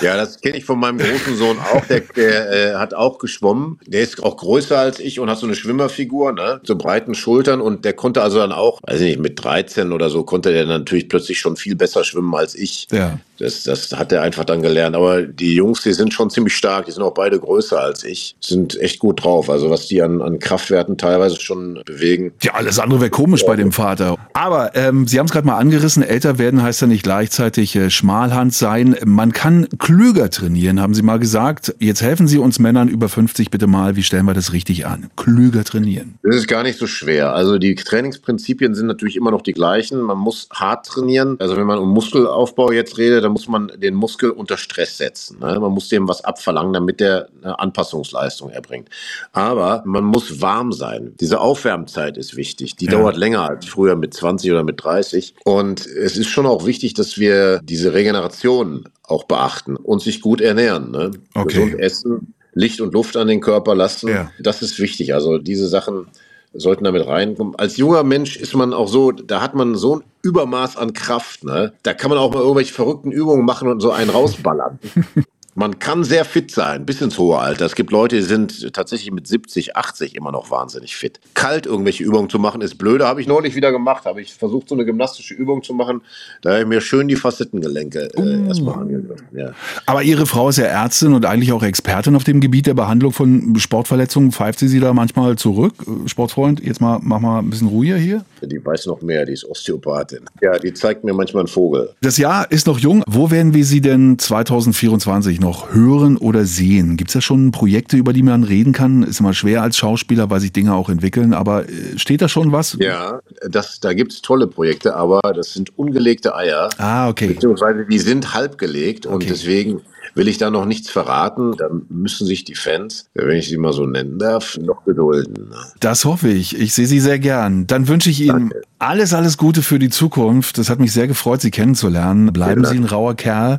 Ja, 0.00 0.16
das 0.16 0.40
kenne 0.40 0.56
ich 0.58 0.64
von 0.64 0.78
meinem 0.78 0.98
großen 0.98 1.36
Sohn 1.36 1.58
auch. 1.58 1.84
Der, 1.86 2.00
der 2.00 2.52
äh, 2.52 2.74
hat 2.76 2.94
auch 2.94 3.18
geschwommen. 3.18 3.78
Der 3.86 4.02
ist 4.02 4.22
auch 4.22 4.36
größer 4.36 4.78
als 4.78 4.98
ich 4.98 5.20
und 5.20 5.30
hat 5.30 5.38
so 5.38 5.46
eine 5.46 5.54
Schwimmerfigur, 5.54 6.32
ne? 6.32 6.60
So 6.64 6.76
breiten 6.76 7.14
Schultern 7.14 7.60
und 7.60 7.84
der 7.84 7.92
konnte 7.92 8.22
also 8.22 8.38
dann 8.38 8.52
auch, 8.52 8.80
weiß 8.82 9.00
ich 9.00 9.08
nicht, 9.08 9.20
mit 9.20 9.42
13 9.42 9.92
oder 9.92 10.10
so 10.10 10.24
konnte 10.24 10.52
der 10.52 10.66
natürlich 10.66 11.08
plötzlich 11.08 11.38
schon 11.38 11.56
viel 11.56 11.76
besser 11.76 12.04
schwimmen 12.04 12.34
als 12.34 12.54
ich. 12.54 12.88
Ja. 12.90 13.18
Das, 13.38 13.64
das 13.64 13.92
hat 13.92 14.12
er 14.12 14.22
einfach 14.22 14.44
dann 14.44 14.62
gelernt. 14.62 14.96
Aber 14.96 15.22
die 15.22 15.54
Jungs, 15.54 15.82
die 15.82 15.92
sind 15.92 16.14
schon 16.14 16.30
ziemlich 16.30 16.54
stark. 16.54 16.86
Die 16.86 16.92
sind 16.92 17.02
auch 17.02 17.14
beide 17.14 17.38
größer 17.38 17.80
als 17.80 18.04
ich. 18.04 18.36
Sind 18.40 18.78
echt 18.80 18.98
gut 18.98 19.24
drauf. 19.24 19.50
Also 19.50 19.70
was 19.70 19.86
die 19.86 20.02
an, 20.02 20.22
an 20.22 20.38
Kraftwerten 20.38 20.98
teilweise 20.98 21.40
schon 21.40 21.80
bewegen. 21.84 22.32
Ja, 22.42 22.54
alles 22.54 22.78
andere 22.78 23.00
wäre 23.00 23.10
komisch 23.10 23.44
bei 23.44 23.56
dem 23.56 23.72
Vater. 23.72 24.16
Aber 24.32 24.74
ähm, 24.76 25.06
Sie 25.06 25.18
haben 25.18 25.26
es 25.26 25.32
gerade 25.32 25.46
mal 25.46 25.58
angerissen, 25.58 26.02
älter 26.02 26.38
werden 26.38 26.62
heißt 26.62 26.80
ja 26.82 26.86
nicht 26.86 27.02
gleichzeitig 27.02 27.76
äh, 27.76 27.90
Schmalhand 27.90 28.54
sein. 28.54 28.96
Man 29.04 29.32
kann 29.32 29.68
klüger 29.78 30.30
trainieren, 30.30 30.80
haben 30.80 30.94
Sie 30.94 31.02
mal 31.02 31.18
gesagt. 31.18 31.74
Jetzt 31.78 32.02
helfen 32.02 32.28
Sie 32.28 32.38
uns 32.38 32.58
Männern 32.58 32.88
über 32.88 33.08
50 33.08 33.50
bitte 33.50 33.66
mal, 33.66 33.96
wie 33.96 34.02
stellen 34.02 34.26
wir 34.26 34.34
das 34.34 34.52
richtig 34.52 34.86
an? 34.86 35.10
Klüger 35.16 35.64
trainieren. 35.64 36.18
Das 36.22 36.36
ist 36.36 36.48
gar 36.48 36.62
nicht 36.62 36.78
so 36.78 36.86
schwer. 36.86 37.34
Also 37.34 37.58
die 37.58 37.74
Trainingsprinzipien 37.74 38.74
sind 38.74 38.86
natürlich 38.86 39.16
immer 39.16 39.30
noch 39.30 39.42
die 39.42 39.52
gleichen. 39.52 40.00
Man 40.00 40.18
muss 40.18 40.48
hart 40.52 40.86
trainieren. 40.86 41.36
Also 41.40 41.56
wenn 41.56 41.66
man 41.66 41.78
um 41.78 41.90
Muskelaufbau 41.90 42.72
jetzt 42.72 42.98
redet, 42.98 43.23
dann 43.24 43.32
muss 43.32 43.48
man 43.48 43.72
den 43.76 43.94
Muskel 43.94 44.30
unter 44.30 44.56
Stress 44.56 44.98
setzen. 44.98 45.38
Ne? 45.40 45.58
Man 45.58 45.72
muss 45.72 45.88
dem 45.88 46.06
was 46.06 46.22
abverlangen, 46.24 46.72
damit 46.72 47.00
der 47.00 47.28
eine 47.42 47.58
Anpassungsleistung 47.58 48.50
erbringt. 48.50 48.88
Aber 49.32 49.82
man 49.86 50.04
muss 50.04 50.40
warm 50.40 50.72
sein. 50.72 51.14
Diese 51.20 51.40
Aufwärmzeit 51.40 52.16
ist 52.16 52.36
wichtig. 52.36 52.76
Die 52.76 52.86
Ja. 52.86 52.92
dauert 52.92 53.16
länger 53.16 53.48
als 53.48 53.66
früher 53.66 53.96
mit 53.96 54.14
20 54.14 54.50
oder 54.52 54.62
mit 54.62 54.82
30. 54.84 55.34
Und 55.44 55.86
es 55.86 56.16
ist 56.16 56.28
schon 56.28 56.46
auch 56.46 56.66
wichtig, 56.66 56.94
dass 56.94 57.18
wir 57.18 57.60
diese 57.64 57.92
Regeneration 57.94 58.84
auch 59.02 59.24
beachten 59.24 59.76
und 59.76 60.02
sich 60.02 60.20
gut 60.20 60.40
ernähren. 60.40 60.90
Ne? 60.90 61.10
Okay. 61.34 61.48
Gesund 61.54 61.80
essen, 61.80 62.34
Licht 62.52 62.80
und 62.80 62.94
Luft 62.94 63.16
an 63.16 63.26
den 63.26 63.40
Körper 63.40 63.74
lassen. 63.74 64.08
Ja. 64.08 64.30
Das 64.38 64.62
ist 64.62 64.78
wichtig. 64.78 65.14
Also 65.14 65.38
diese 65.38 65.68
Sachen 65.68 66.06
sollten 66.54 66.84
damit 66.84 67.06
reinkommen. 67.06 67.54
Als 67.56 67.76
junger 67.76 68.02
Mensch 68.02 68.36
ist 68.36 68.54
man 68.54 68.72
auch 68.72 68.88
so, 68.88 69.12
da 69.12 69.40
hat 69.40 69.54
man 69.54 69.74
so 69.74 69.96
ein 69.96 70.04
Übermaß 70.22 70.76
an 70.76 70.92
Kraft. 70.92 71.44
Ne? 71.44 71.72
Da 71.82 71.94
kann 71.94 72.10
man 72.10 72.18
auch 72.18 72.32
mal 72.32 72.40
irgendwelche 72.40 72.72
verrückten 72.72 73.10
Übungen 73.10 73.44
machen 73.44 73.68
und 73.68 73.80
so 73.80 73.90
einen 73.90 74.10
rausballern. 74.10 74.78
Man 75.56 75.78
kann 75.78 76.02
sehr 76.02 76.24
fit 76.24 76.50
sein, 76.50 76.84
bis 76.84 77.00
ins 77.00 77.16
hohe 77.16 77.38
Alter. 77.38 77.66
Es 77.66 77.76
gibt 77.76 77.92
Leute, 77.92 78.16
die 78.16 78.22
sind 78.22 78.72
tatsächlich 78.72 79.12
mit 79.12 79.28
70, 79.28 79.76
80 79.76 80.16
immer 80.16 80.32
noch 80.32 80.50
wahnsinnig 80.50 80.96
fit. 80.96 81.20
Kalt 81.34 81.66
irgendwelche 81.66 82.02
Übungen 82.02 82.28
zu 82.28 82.40
machen, 82.40 82.60
ist 82.60 82.76
blöde. 82.76 83.06
Habe 83.06 83.20
ich 83.20 83.28
neulich 83.28 83.54
wieder 83.54 83.70
gemacht. 83.70 84.04
Habe 84.04 84.20
ich 84.20 84.34
versucht, 84.34 84.68
so 84.68 84.74
eine 84.74 84.84
gymnastische 84.84 85.34
Übung 85.34 85.62
zu 85.62 85.72
machen. 85.72 86.00
Da 86.42 86.50
habe 86.50 86.62
ich 86.62 86.66
mir 86.66 86.80
schön 86.80 87.06
die 87.06 87.14
Facettengelenke 87.14 88.10
äh, 88.16 88.46
erstmal 88.48 88.80
angegriffen. 88.80 89.28
Ja. 89.32 89.52
Aber 89.86 90.02
Ihre 90.02 90.26
Frau 90.26 90.48
ist 90.48 90.58
ja 90.58 90.64
Ärztin 90.64 91.12
und 91.14 91.24
eigentlich 91.24 91.52
auch 91.52 91.62
Expertin 91.62 92.16
auf 92.16 92.24
dem 92.24 92.40
Gebiet 92.40 92.66
der 92.66 92.74
Behandlung 92.74 93.12
von 93.12 93.54
Sportverletzungen. 93.56 94.32
Pfeift 94.32 94.58
sie 94.58 94.66
sie 94.66 94.80
da 94.80 94.92
manchmal 94.92 95.36
zurück? 95.36 95.74
Äh, 95.86 96.08
Sportfreund, 96.08 96.64
jetzt 96.64 96.80
mal, 96.80 96.98
mach 97.00 97.20
mal 97.20 97.38
ein 97.38 97.50
bisschen 97.50 97.68
ruhiger 97.68 97.96
hier. 97.96 98.24
Die 98.42 98.64
weiß 98.64 98.86
noch 98.86 99.02
mehr, 99.02 99.24
die 99.24 99.34
ist 99.34 99.44
Osteopathin. 99.44 100.22
Ja, 100.42 100.58
die 100.58 100.74
zeigt 100.74 101.04
mir 101.04 101.14
manchmal 101.14 101.42
einen 101.42 101.48
Vogel. 101.48 101.90
Das 102.00 102.18
Jahr 102.18 102.50
ist 102.50 102.66
noch 102.66 102.80
jung. 102.80 103.04
Wo 103.06 103.30
werden 103.30 103.54
wir 103.54 103.64
Sie 103.64 103.80
denn 103.80 104.18
2024 104.18 105.43
noch 105.44 105.72
hören 105.72 106.16
oder 106.16 106.44
sehen? 106.46 106.96
Gibt 106.96 107.10
es 107.10 107.14
da 107.14 107.20
schon 107.20 107.50
Projekte, 107.52 107.96
über 107.96 108.12
die 108.12 108.22
man 108.22 108.44
reden 108.44 108.72
kann? 108.72 109.02
Ist 109.02 109.20
immer 109.20 109.34
schwer 109.34 109.62
als 109.62 109.76
Schauspieler, 109.76 110.30
weil 110.30 110.40
sich 110.40 110.52
Dinge 110.52 110.74
auch 110.74 110.88
entwickeln. 110.88 111.34
Aber 111.34 111.68
äh, 111.68 111.98
steht 111.98 112.22
da 112.22 112.28
schon 112.28 112.50
was? 112.50 112.76
Ja, 112.80 113.20
das, 113.48 113.78
da 113.80 113.92
gibt 113.92 114.12
es 114.12 114.22
tolle 114.22 114.46
Projekte, 114.46 114.96
aber 114.96 115.20
das 115.34 115.52
sind 115.52 115.76
ungelegte 115.78 116.34
Eier. 116.34 116.70
Ah, 116.78 117.08
okay. 117.08 117.28
Beziehungsweise 117.28 117.84
die 117.84 117.98
sind 117.98 118.34
halb 118.34 118.58
gelegt 118.58 119.06
und 119.06 119.14
Okay. 119.16 119.26
deswegen 119.28 119.80
will 120.14 120.28
ich 120.28 120.38
da 120.38 120.50
noch 120.50 120.64
nichts 120.64 120.90
verraten. 120.90 121.56
Da 121.56 121.68
müssen 121.88 122.26
sich 122.26 122.44
die 122.44 122.54
Fans, 122.54 123.06
wenn 123.14 123.36
ich 123.36 123.48
sie 123.48 123.56
mal 123.56 123.72
so 123.72 123.86
nennen 123.86 124.18
darf, 124.18 124.56
noch 124.58 124.84
gedulden. 124.84 125.50
Das 125.80 126.04
hoffe 126.04 126.28
ich. 126.28 126.58
Ich 126.58 126.74
sehe 126.74 126.86
Sie 126.86 127.00
sehr 127.00 127.18
gern. 127.18 127.66
Dann 127.66 127.88
wünsche 127.88 128.10
ich 128.10 128.20
Ihnen 128.20 128.50
Danke. 128.50 128.62
alles, 128.78 129.12
alles 129.14 129.36
Gute 129.38 129.62
für 129.62 129.78
die 129.78 129.90
Zukunft. 129.90 130.58
Das 130.58 130.70
hat 130.70 130.78
mich 130.80 130.92
sehr 130.92 131.08
gefreut, 131.08 131.40
Sie 131.40 131.50
kennenzulernen. 131.50 132.32
Bleiben 132.32 132.64
Sie 132.64 132.76
ein 132.76 132.84
rauer 132.84 133.14
Kerl 133.14 133.58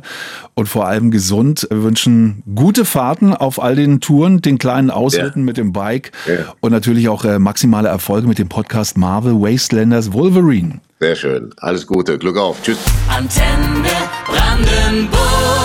und 0.54 0.68
vor 0.68 0.86
allem 0.86 1.10
gesund. 1.10 1.66
Wir 1.70 1.82
wünschen 1.82 2.42
gute 2.54 2.84
Fahrten 2.84 3.34
auf 3.34 3.62
all 3.62 3.76
den 3.76 4.00
Touren, 4.00 4.40
den 4.42 4.58
kleinen 4.58 4.90
Ausritten 4.90 5.40
Ja. 5.40 5.44
mit 5.44 5.56
dem 5.56 5.72
Bike 5.72 6.12
Ja. 6.26 6.54
und 6.60 6.72
natürlich 6.72 7.08
auch 7.08 7.24
äh, 7.24 7.38
maximale 7.38 7.88
Erfolge 7.88 8.26
mit 8.28 8.38
dem 8.38 8.48
Podcast 8.48 8.96
Marvel 8.96 9.34
Wastelanders 9.34 10.12
Wolverine. 10.12 10.80
Sehr 11.00 11.14
schön. 11.16 11.50
Alles 11.58 11.86
Gute. 11.86 12.18
Glück 12.18 12.38
auf. 12.38 12.62
Tschüss. 12.62 12.78
Antenne 13.08 13.88
Brandenburg. 14.26 15.55